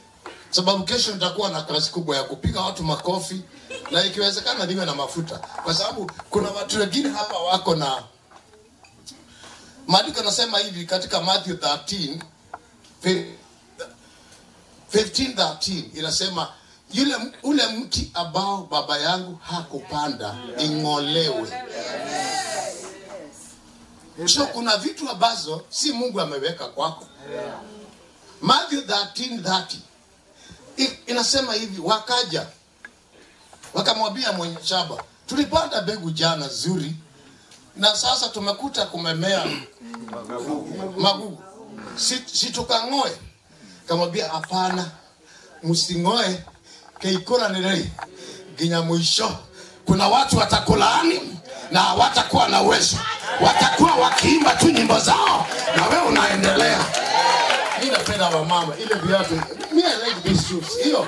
Sababu 0.50 0.84
kesho 0.84 1.12
nitakuwa 1.14 1.50
na 1.50 1.62
kazi 1.62 1.90
kubwa 1.92 2.16
ya 2.18 2.24
kupiga 2.24 2.62
watu 2.62 2.84
makofi 2.84 3.42
na 3.92 4.04
ikiwezekana 4.06 4.66
niwe 4.66 4.86
na 4.86 4.96
mafuta. 4.96 5.38
Kwa 5.38 5.74
sababu 5.74 6.12
kuna 6.30 6.50
watu 6.52 6.80
wengine 6.80 7.10
hapa 7.10 7.38
wako 7.40 7.76
na 7.76 8.04
maandiko 9.88 10.22
nasema 10.24 10.60
hivi 10.60 10.86
katika 10.86 11.22
Matthew 11.22 11.56
13 11.56 12.20
15:13 14.94 15.84
inasema 16.00 16.48
yule 16.94 17.16
ule 17.44 17.68
mti 17.68 18.12
ambao 18.14 18.68
baba 18.72 18.98
yangu 18.98 19.36
hakupanda 19.42 20.36
ing'olewe. 20.60 21.54
So 24.26 24.46
kuna 24.46 24.78
vitu 24.78 25.10
ambazo 25.10 25.62
si 25.70 25.92
Mungu 25.92 26.22
ameweka 26.22 26.68
kwako. 26.68 27.06
Matthew 28.42 28.80
13:30 28.82 29.78
inasema 31.08 31.54
hivi, 31.54 31.82
wakaja 31.82 32.48
wakamwambia 33.74 34.32
mwenye 34.34 34.58
shamba, 34.64 35.04
tulipanda 35.28 35.82
mbegu 35.82 36.12
jana 36.12 36.48
zuri 36.48 36.96
na 37.76 37.96
sasa 37.96 38.30
tumekuta 38.30 38.86
kumemea 38.86 39.46
magugu, 40.98 41.44
si, 41.96 42.24
si 42.34 42.50
tukang'oe? 42.52 43.18
Kamwambia 43.90 44.30
hapana, 44.30 44.86
msing'oe 45.64 46.44
keikora 47.00 47.50
ginya 48.58 48.82
mwisho. 48.82 49.38
Kuna 49.86 50.08
watu 50.08 50.38
watakulaani 50.38 51.38
na 51.72 51.80
hawatakuwa 51.80 52.48
na 52.48 52.62
uwezo, 52.62 52.98
watakuwa 53.42 53.96
wakiimba 53.96 54.56
tu 54.56 54.70
nyimbo 54.70 55.00
zao 55.00 55.48
na 55.76 55.88
wewe 55.88 56.02
unaendelea. 56.02 56.86
Mimi 57.80 57.92
wamama, 58.30 58.76
ile 58.78 58.96
viatu. 58.96 59.42
Hiyo 60.84 61.08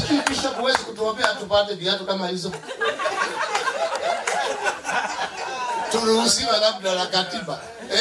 sijui 0.00 0.20
Bishop 0.28 0.56
huwezi 0.58 0.78
kutuombea 0.78 1.28
tupate 1.34 1.74
viatu 1.74 2.06
kama 2.06 2.28
hizo. 2.28 2.52
Turuhusiwe 6.00 6.52
labda 6.60 6.94
na 6.94 7.06
katiba. 7.06 7.60
Eh, 7.92 8.00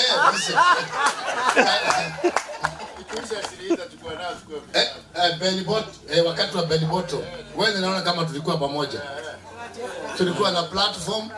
eh, 4.74 5.40
eh, 6.12 6.26
wakati 6.26 6.58
wa 6.58 6.66
beliboto 6.66 7.24
wewe 7.58 7.80
naona 7.80 8.02
kama 8.02 8.26
tulikuwa 8.26 8.58
pamoja. 8.58 9.02
Tulikuwa 10.18 10.52
na 10.52 10.64
platform 10.64 11.30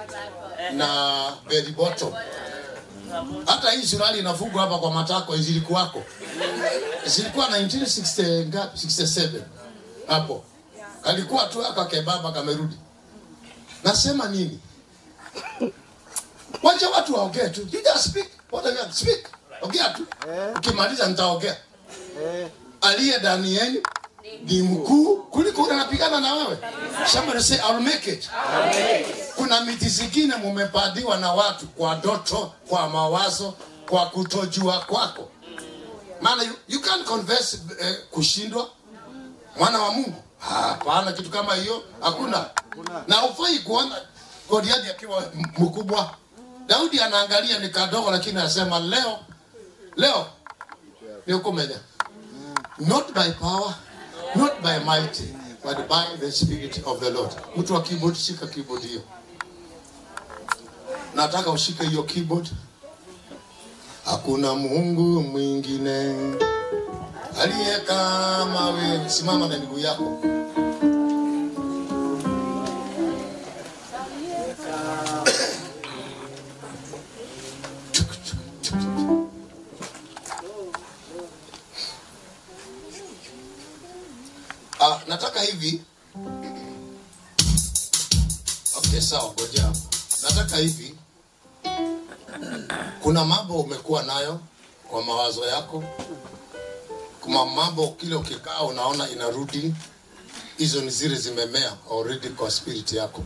na 0.74 1.16
beliboto 1.48 2.14
hata 3.46 3.72
hii 3.72 3.86
surali 3.86 4.20
inafungwa 4.20 4.62
hapa 4.62 4.78
kwa 4.78 4.92
matako 4.92 5.38
zilikuwako 5.38 6.04
zilikuwa 7.06 7.48
1967 7.50 9.42
hapo. 10.08 10.44
Alikuwa 11.04 11.46
tu 11.48 11.66
aka 11.66 11.86
kebaba 11.86 12.32
kamerudi. 12.32 12.76
Nasema 13.84 14.28
nini 14.28 14.60
wacha 16.64 16.90
watu 16.90 17.14
waongee 17.16 17.50
tu. 17.50 17.62
You 17.72 17.82
just 17.82 18.10
speak. 18.10 18.28
What 18.52 18.66
are 18.66 18.76
you 18.76 18.94
speak? 18.94 19.28
Ongea 19.62 19.90
tu. 19.90 20.06
Ukimaliza 20.58 21.08
nitaongea. 21.08 21.58
Eh, 22.24 22.48
aliye 22.82 23.18
ndani 23.18 23.56
yenu 23.56 23.82
ni 24.44 24.62
mkuu 24.62 25.18
kuliko 25.18 25.64
ule 25.64 25.74
anapigana 25.74 26.20
na 26.20 26.34
wewe. 26.34 26.58
Somebody 27.12 27.44
say 27.44 27.58
I'll 27.58 27.80
make 27.80 28.12
it. 28.12 28.30
Kuna 29.36 29.62
miti 29.62 29.90
zingine 29.90 30.36
mumepadiwa 30.36 31.18
na 31.18 31.34
watu 31.34 31.68
kwa 31.68 31.96
ndoto, 31.96 32.54
kwa 32.70 32.90
mawazo, 32.90 33.54
kwa 33.90 34.06
kutojua 34.06 34.80
kwako. 34.80 35.30
Maana 36.22 36.44
you, 36.44 36.54
you 36.68 36.82
can't 36.82 37.06
confess 37.06 37.58
eh, 37.80 37.96
kushindwa. 38.12 38.70
Mwana 39.58 39.80
wa 39.80 39.92
Mungu. 39.92 40.24
hapana 40.40 41.12
kitu 41.12 41.30
kama 41.30 41.56
hiyo 41.56 41.84
hakuna. 42.02 42.50
Na 43.08 43.24
ufai 43.26 43.60
kuona 43.60 44.02
goliathi 44.50 44.90
akiwa 44.90 45.24
mkubwa 45.58 46.16
daudi 46.68 47.00
anaangalia 47.02 47.60
ni 47.60 47.70
kadogo 47.70 48.12
lakini 48.12 48.40
anasema 48.40 48.80
leo 48.80 49.20
leo 49.96 50.26
nikumeja, 51.28 51.80
not 52.80 53.14
by 53.14 53.32
power 53.32 53.74
not 54.36 54.62
by 54.62 54.80
might 54.86 55.22
but 55.64 55.78
by 55.90 56.18
the 56.20 56.32
spirit 56.32 56.82
of 56.86 57.00
the 57.00 57.10
lord. 57.10 57.32
Mtu 57.58 57.74
wa 57.74 57.82
keyboard 57.82 58.16
shika 58.16 58.48
keyboard 58.48 58.84
hiyo. 58.84 59.02
Nataka 61.16 61.50
ushike 61.52 61.84
hiyo 61.86 62.04
keyboard. 62.04 62.50
Hakuna 64.06 64.54
mungu 64.56 65.22
mwingine. 65.22 66.16
Aliye 67.42 67.80
kama 67.80 68.70
wewe 68.70 69.10
simama 69.10 69.48
na 69.48 69.58
miguu 69.60 69.80
yako 69.80 70.18
mawazo 95.06 95.46
yako. 95.46 95.84
Kuna 97.22 97.46
mambo 97.46 97.88
kile 97.88 98.16
ukikaa 98.16 98.62
unaona 98.62 99.10
inarudi 99.10 99.76
hizo 100.58 100.82
ni 100.82 100.90
zile 100.90 101.16
zimemea 101.16 101.78
already 101.92 102.30
kwa 102.30 102.52
spirit 102.52 102.92
yako. 102.94 103.24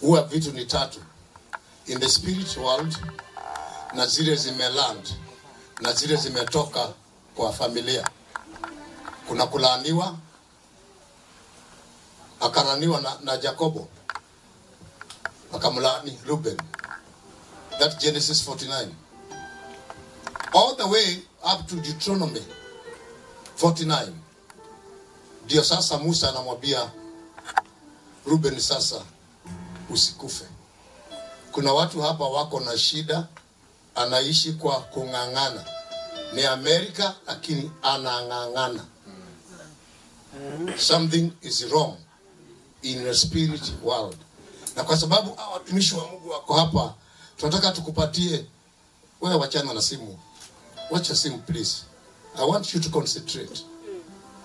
Huwa 0.00 0.22
vitu 0.22 0.52
ni 0.52 0.64
tatu. 0.64 1.00
In 1.86 2.00
the 2.00 2.08
spirit 2.08 2.56
world 2.56 2.96
na 3.94 4.06
zile 4.06 4.36
zimeland 4.36 5.08
na 5.80 5.92
zile 5.92 6.16
zimetoka 6.16 6.92
kwa 7.36 7.52
familia. 7.52 8.08
Kuna 9.28 9.46
kulaaniwa 9.46 10.16
akaraniwa 12.40 13.00
na, 13.00 13.16
na 13.22 13.36
Jakobo 13.36 13.88
akamlaani 15.54 16.18
Ruben. 16.26 16.56
That 17.78 18.00
Genesis 18.00 18.48
49 18.48 18.88
all 20.56 20.74
the 20.76 20.86
way 20.88 21.18
up 21.44 21.66
to 21.68 21.76
Deuteronomy 21.76 22.40
49 23.58 24.12
ndio 25.44 25.64
sasa 25.64 25.98
Musa 25.98 26.28
anamwambia 26.28 26.90
Ruben 28.26 28.60
sasa 28.60 29.02
usikufe. 29.90 30.44
Kuna 31.52 31.72
watu 31.72 32.02
hapa 32.02 32.24
wako 32.24 32.60
na 32.60 32.78
shida 32.78 33.26
anaishi 33.94 34.52
kwa 34.52 34.80
kung'ang'ana. 34.80 35.64
Ni 36.34 36.44
Amerika 36.44 37.14
lakini 37.26 37.70
anang'ang'ana. 37.82 38.84
Something 40.78 41.32
is 41.42 41.62
wrong 41.70 41.96
in 42.82 43.04
the 43.04 43.14
spirit 43.14 43.72
world. 43.82 44.16
Na 44.76 44.84
kwa 44.84 44.96
sababu 44.96 45.38
watumishi 45.52 45.94
wa 45.94 46.06
Mungu 46.06 46.30
wako 46.30 46.54
hapa 46.54 46.94
tunataka 47.36 47.72
tukupatie 47.72 48.46
wewe 49.20 49.36
wachana 49.36 49.74
na 49.74 49.82
simu 49.82 50.18
wacha 50.90 51.14
simu 51.16 51.38
please. 51.38 51.84
I 52.38 52.44
want 52.44 52.74
you 52.74 52.80
to 52.80 52.90
concentrate. 52.90 53.64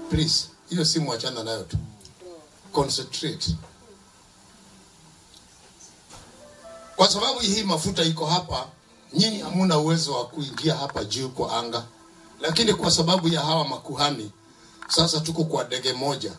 Please. 0.09 0.47
Hiyo 0.69 0.85
simu 0.85 1.13
achana 1.13 1.43
nayo 1.43 1.63
tu. 1.63 1.77
Concentrate. 2.71 3.55
Kwa 6.95 7.07
sababu 7.07 7.39
hii 7.39 7.63
mafuta 7.63 8.03
iko 8.03 8.25
hapa 8.25 8.67
nyinyi 9.13 9.39
hamuna 9.39 9.77
uwezo 9.77 10.13
wa 10.13 10.27
kuingia 10.27 10.75
hapa 10.75 11.03
juu 11.03 11.29
kwa 11.29 11.57
anga. 11.59 11.85
Lakini 12.41 12.73
kwa 12.73 12.91
sababu 12.91 13.27
ya 13.27 13.41
hawa 13.41 13.67
makuhani 13.67 14.31
sasa 14.87 15.19
tuko 15.19 15.43
kwa 15.43 15.63
ndege 15.63 15.93
moja. 15.93 16.31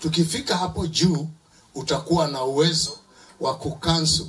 Tukifika 0.00 0.56
hapo 0.56 0.86
juu 0.86 1.28
utakuwa 1.74 2.28
na 2.28 2.42
uwezo 2.44 2.98
wa 3.40 3.54
kukansu 3.56 4.28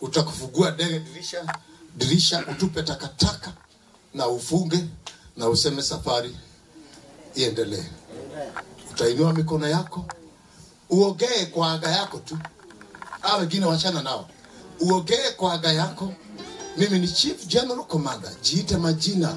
utakufungua 0.00 0.70
ndege 0.70 0.98
dirisha 0.98 1.58
dirisha 1.96 2.46
utupe 2.46 2.82
takataka 2.82 3.52
na 4.14 4.26
ufunge 4.28 4.84
na 5.36 5.48
useme 5.48 5.82
safari 5.82 6.36
iendelee. 7.34 7.84
Utainua 8.90 9.32
mikono 9.32 9.68
yako 9.68 10.04
uogee 10.90 11.44
kwa 11.50 11.72
aga 11.72 11.88
yako 11.90 12.18
tu. 12.18 12.38
A 13.22 13.36
wengine 13.36 13.66
wachana 13.66 14.02
nao. 14.02 14.28
Uogee 14.80 15.30
kwa 15.36 15.52
aga 15.52 15.72
yako. 15.72 16.12
Mimi 16.76 16.98
ni 16.98 17.08
chief 17.08 17.46
general 17.46 17.84
commander. 17.84 18.30
Jiite 18.42 18.76
majina. 18.76 19.36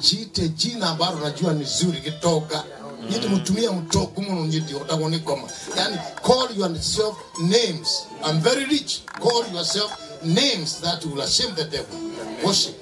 Jiite 0.00 0.48
jina 0.48 0.88
ambalo 0.90 1.20
najua 1.20 1.52
ni 1.52 1.64
zuri 1.64 2.00
kitoka. 2.00 2.64
Nyiti 3.10 3.28
mutumia 3.28 3.72
mutoko 3.72 4.20
muno 4.22 4.46
nyiti 4.46 4.74
otagonikoma 4.74 5.48
yani 5.76 5.96
call 6.22 6.58
yourself 6.58 7.16
names. 7.38 8.06
I'm 8.24 8.40
very 8.40 8.64
rich. 8.64 9.00
Call 9.06 9.44
yourself 9.54 9.92
names 10.24 10.80
that 10.80 11.04
will 11.04 11.26
shame 11.26 11.54
the 11.54 11.64
devil. 11.64 11.98
Worship 12.44 12.74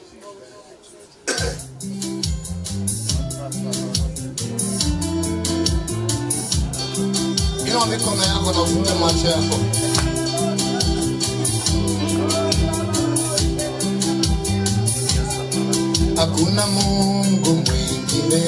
inua 7.67 7.87
mikono 7.87 8.23
yako 8.25 8.53
na 8.53 8.61
ufunge 8.63 8.93
macho 9.01 9.27
yako 9.29 9.57
hakuna 16.17 16.67
mungu 16.67 17.51
mwingine 17.55 18.43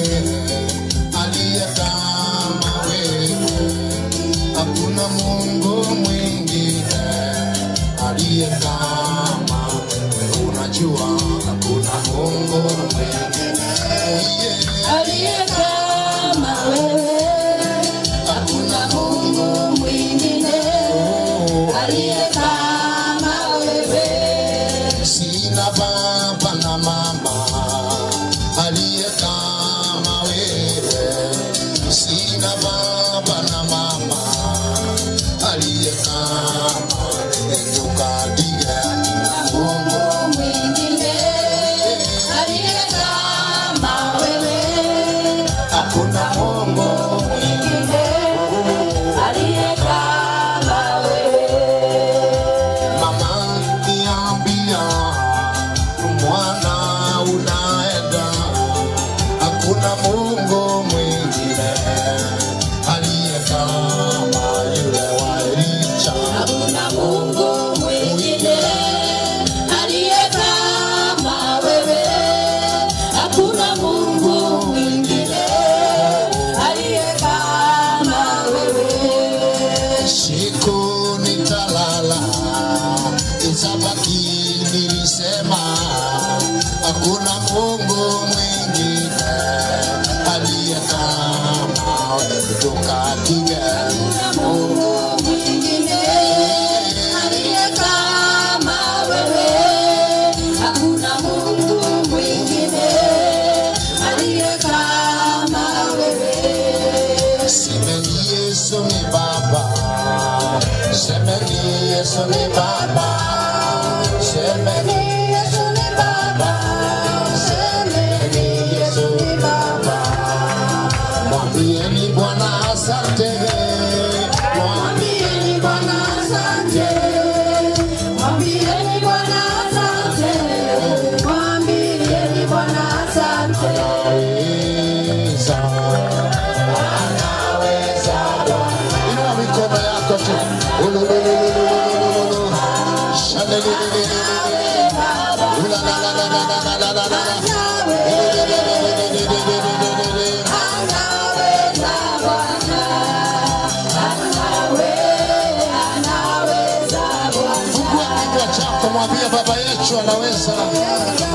hecho 159.59 159.99
a 159.99 160.03
la 160.03 160.15
vez. 160.17 160.47
Ah, 160.49 160.53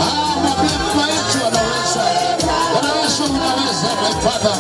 ah 0.01 0.35
también 0.43 0.79
lo 0.95 1.03
ha 1.03 1.09
hecho 1.09 1.47
a 1.47 1.51
la 1.51 1.62
vez. 1.62 1.97
Ah. 1.97 2.79
Una 2.81 2.93
vez, 2.95 3.21
una 3.21 3.55
vez, 3.55 3.77
repata. 4.09 4.58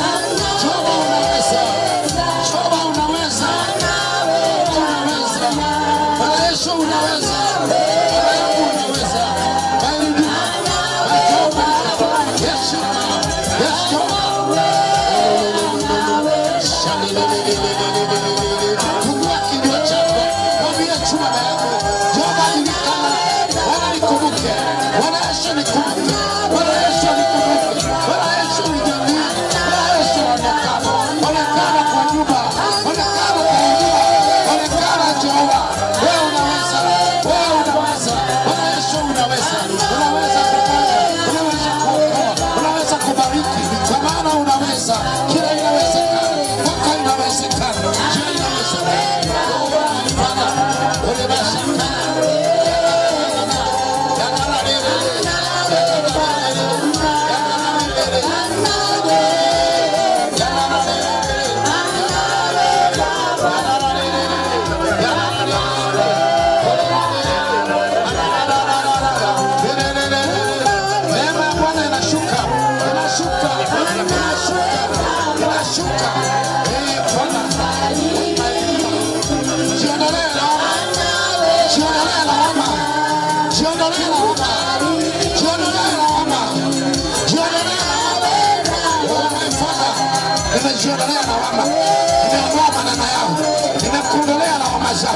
kunyamaza, 94.88 95.08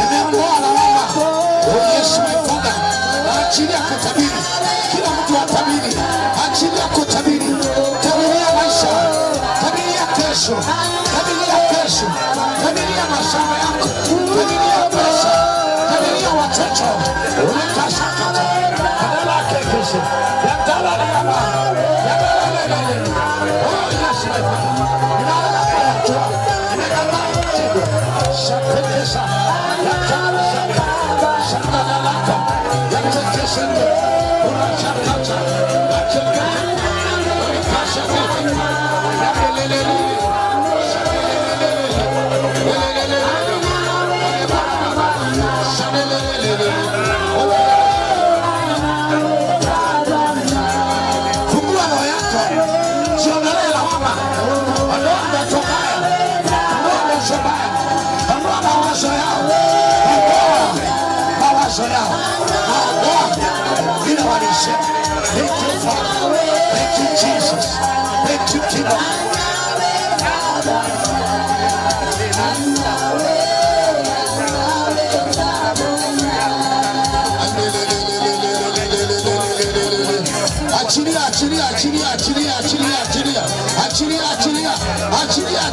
nimeondoa 0.00 0.60
lawama. 0.60 1.04
Oh 1.68 1.98
Yesu 1.98 2.20
mefunga, 2.20 2.72
naachilia 3.24 3.78
kutabiri, 3.78 4.30
kila 4.90 5.10
mtu 5.10 5.38
atabiri, 5.42 5.96
achilia 6.46 6.84
kutabiri, 6.94 7.46
tabiria 8.02 8.48
maisha, 8.56 8.92
tabiria 9.62 10.06
kesho, 10.16 10.56
tabiria 11.12 11.60
kesho, 11.70 12.06
tabiria 12.64 13.04
mashamba 13.10 13.57
Urachakacha. 34.46 35.77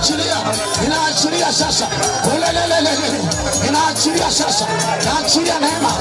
inaachilia, 0.06 0.38
inaachilia 0.86 1.54
sasa, 1.54 1.88
ulelelelele, 2.36 3.22
inaachilia 3.68 4.32
sasa, 4.32 4.66
naachilia 5.06 5.60
neema, 5.60 5.92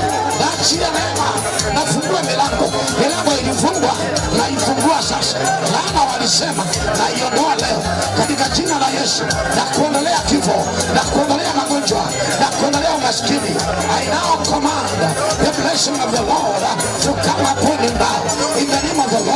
naachilia 0.40 0.88
neema, 0.90 1.28
nafungua 1.74 2.22
milango, 2.22 2.72
milango 3.00 3.32
ilifungwa 3.40 3.92
naifungua 4.38 5.02
sasa. 5.02 5.38
Laana 5.72 6.12
walisema 6.12 6.64
naiondoa 6.98 7.54
leo 7.54 7.82
katika 8.18 8.48
jina 8.48 8.78
la 8.78 8.88
Yesu, 9.00 9.24
na 9.56 9.62
kuondolea 9.76 10.18
kifo, 10.18 10.64
na 10.94 11.00
kuondolea 11.00 11.54
magonjwa, 11.54 12.04
na 12.40 12.46
kuondolea 12.46 12.90
umaskini. 12.94 13.56
I 14.00 14.06
now 14.06 14.36
command 14.50 14.88
the 15.44 15.62
blessing 15.62 15.92
of 16.04 16.10
the 16.12 16.22
Lord 16.22 16.62
to 17.02 17.10
come 17.12 17.44
upon 17.52 17.78
him 17.78 17.94
now 17.98 18.20
in 18.60 18.66
the 18.66 18.80
name 18.86 19.00
of 19.04 19.10
the 19.10 19.20
Lord. 19.20 19.33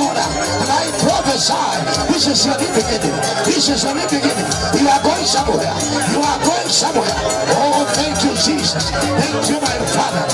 side. 1.39 1.87
This 2.09 2.27
is 2.27 2.45
your 2.45 2.59
new 2.59 2.67
beginning. 2.75 3.15
This 3.47 3.69
is 3.69 3.85
your 3.85 3.95
new 3.95 4.03
beginning. 4.11 4.51
You 4.75 4.89
are 4.89 5.03
going 5.03 5.25
somewhere. 5.25 5.73
You 6.11 6.21
are 6.21 6.39
going 6.43 6.69
somewhere. 6.69 7.15
Oh, 7.55 7.87
thank 7.95 8.25
you, 8.25 8.31
Jesus. 8.35 8.91
Thank 8.91 9.49
you, 9.49 9.61
my 9.61 9.79
Father. 9.95 10.27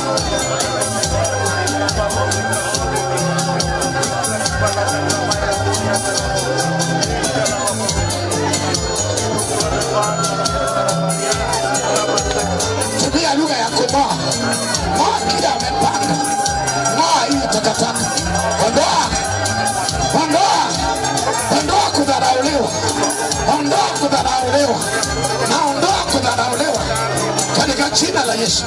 Jina 27.94 28.24
la 28.24 28.34
Yesu. 28.34 28.64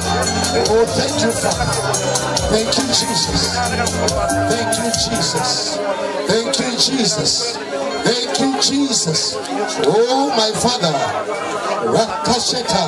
Oh, 0.70 0.84
thank 0.86 1.22
you 1.22 1.30
Father. 1.32 1.66
Thank 2.50 2.76
you 2.78 2.84
Jesus. 2.88 3.54
Thank 4.48 4.78
you 4.78 4.90
Jesus. 4.92 5.78
Thank 6.26 6.58
you 6.60 6.70
Jesus. 6.78 7.56
Thank 8.04 8.40
you 8.40 8.60
Jesus. 8.60 9.36
Oh 9.86 10.32
my 10.36 10.50
Father. 10.58 10.92
Rakasheta. 11.92 12.82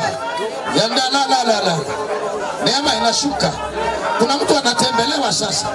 Yandalalalala. 0.77 1.79
Neema 2.65 2.95
inashuka. 2.95 3.53
Kuna 4.19 4.37
mtu 4.37 4.59
anatembelewa 4.59 5.33
sasa. 5.33 5.67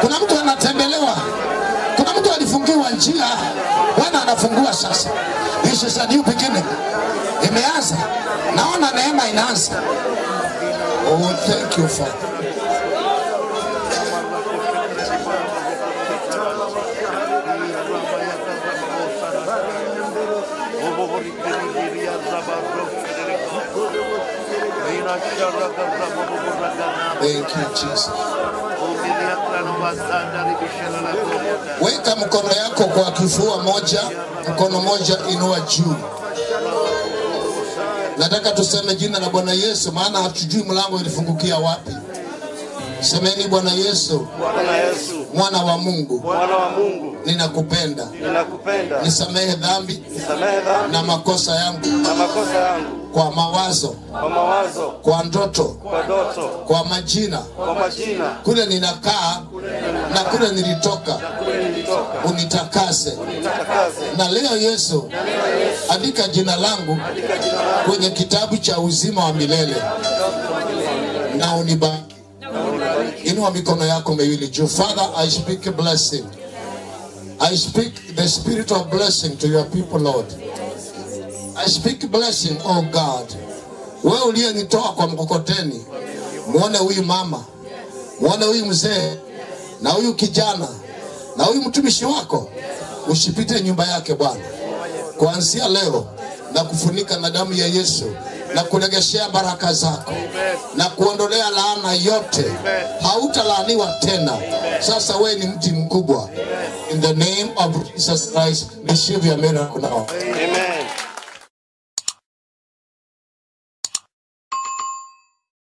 Kuna 0.00 0.20
mtu 0.20 0.38
anatembelewa. 0.40 1.16
Kuna 1.96 2.12
mtu 2.20 2.32
alifungiwa 2.32 2.90
njia. 2.90 3.24
Bwana 3.98 4.22
anafungua 4.22 4.72
sasa. 4.72 5.10
This 5.62 5.82
is 5.82 5.98
a 5.98 6.06
new 6.06 6.22
beginning. 6.22 6.64
Imeanza. 7.48 7.96
Naona 8.56 8.90
neema 8.92 9.28
inaanza. 9.28 9.82
Oh, 11.10 11.34
thank 11.46 11.78
you 11.78 11.88
Father. 11.88 12.30
Thank 26.20 27.48
you 27.56 27.64
Jesus. 27.74 28.10
Weka 31.80 32.16
mkono 32.16 32.52
yako 32.52 32.84
kwa 32.84 33.12
kifua 33.12 33.62
moja, 33.62 34.00
mkono 34.48 34.80
moja 34.80 35.18
inua 35.28 35.60
juu. 35.60 35.94
Nataka 38.20 38.50
tuseme 38.52 38.94
jina 38.94 39.18
la 39.18 39.28
Bwana 39.30 39.52
Yesu, 39.52 39.92
maana 39.92 40.22
hatujui 40.22 40.62
mlango 40.62 40.98
ilifungukia 41.00 41.56
wapi. 41.56 41.92
Semeni 43.00 43.48
Bwana 43.48 43.72
Yesu, 43.72 44.26
Bwana 44.38 44.76
Yesu, 44.76 45.26
mwana 45.34 45.62
wa 45.62 45.78
Mungu, 45.78 46.18
mwana 46.24 46.56
wa 46.56 46.70
Mungu, 46.70 47.16
ninakupenda, 47.26 48.06
ninakupenda. 48.20 49.02
nisamehe 49.02 49.54
dhambi. 49.56 50.02
Nisamehe 50.10 50.60
dhambi. 50.60 50.92
Na 50.92 51.02
makosa 51.02 51.54
yangu. 51.56 51.86
Na 51.86 52.14
makosa 52.14 52.58
yangu. 52.58 52.96
Kwa 53.12 53.30
mawazo, 53.32 53.88
kwa 54.12 54.28
mawazo, 54.30 54.90
kwa 55.02 55.22
ndoto, 55.24 55.64
kwa 55.64 56.02
ndoto, 56.04 56.42
kwa 56.48 56.84
majina, 56.84 57.38
kwa 57.38 57.74
majina, 57.74 58.24
kule 58.44 58.66
ninakaa. 58.66 59.40
Na 60.14 60.20
kule 60.24 60.48
nilitoka, 60.52 61.12
kule 61.14 61.64
nilitoka. 61.68 62.24
unitakase. 62.28 63.10
Nitakase 63.10 64.00
Na 64.16 64.28
leo 64.30 64.56
Yesu, 64.56 65.08
andika 65.90 66.28
jina 66.28 66.56
langu 66.56 66.98
kwenye 67.84 68.10
kitabu 68.10 68.56
cha 68.56 68.78
uzima 68.78 69.24
wa 69.24 69.32
milele 69.32 69.76
na 71.36 71.56
unibariki. 71.56 72.16
Inua 73.24 73.50
mikono 73.50 73.86
yako 73.86 74.14
miwili 74.14 74.48
juu. 74.48 74.66
Father, 74.68 75.08
I 75.16 75.30
speak 75.30 75.70
blessing. 75.76 76.24
I 77.40 77.56
speak 77.56 78.16
the 78.16 78.28
spirit 78.28 78.70
of 78.72 78.90
blessing 78.90 79.36
to 79.38 79.46
your 79.48 79.64
people, 79.64 79.98
Lord. 80.00 80.26
I 81.56 81.66
speak 81.68 82.10
blessing, 82.10 82.56
oh 82.64 82.82
God. 82.82 83.34
Wewe 84.04 84.20
uliyenitoa 84.20 84.92
kwa 84.92 85.06
mkokoteni, 85.06 85.84
muone 86.46 86.78
huyu 86.78 87.02
mama, 87.02 87.44
muone 88.20 88.44
huyu 88.46 88.66
mzee 88.66 89.14
na 89.82 89.90
huyu 89.90 90.14
kijana 90.14 90.68
na 91.36 91.44
huyu 91.44 91.62
mtumishi 91.62 92.04
wako, 92.04 92.48
usipite 93.08 93.60
nyumba 93.60 93.86
yake 93.86 94.14
Bwana 94.14 94.40
kuanzia 95.24 95.68
leo 95.68 96.06
na 96.54 96.64
kufunika 96.64 97.16
na 97.16 97.30
damu 97.30 97.52
ya 97.52 97.66
Yesu 97.66 98.04
na 98.54 98.62
kuregeshea 98.64 99.28
baraka 99.28 99.72
zako 99.72 100.12
na 100.76 100.84
kuondolea 100.88 101.50
laana 101.50 101.92
yote. 101.92 102.44
Hautalaaniwa 103.02 103.92
tena. 104.00 104.38
Sasa 104.80 105.16
wewe 105.16 105.34
ni 105.34 105.46
mti 105.46 105.70
mkubwa. 105.70 106.28
In 106.92 107.00
the 107.00 107.12
name 107.12 107.50
of 107.56 107.92
Jesus 107.94 108.32
Christ, 108.32 108.66
receive 108.88 109.28
your 109.28 109.38
miracle 109.38 109.80
now. 109.80 110.06
Amen. 110.10 110.86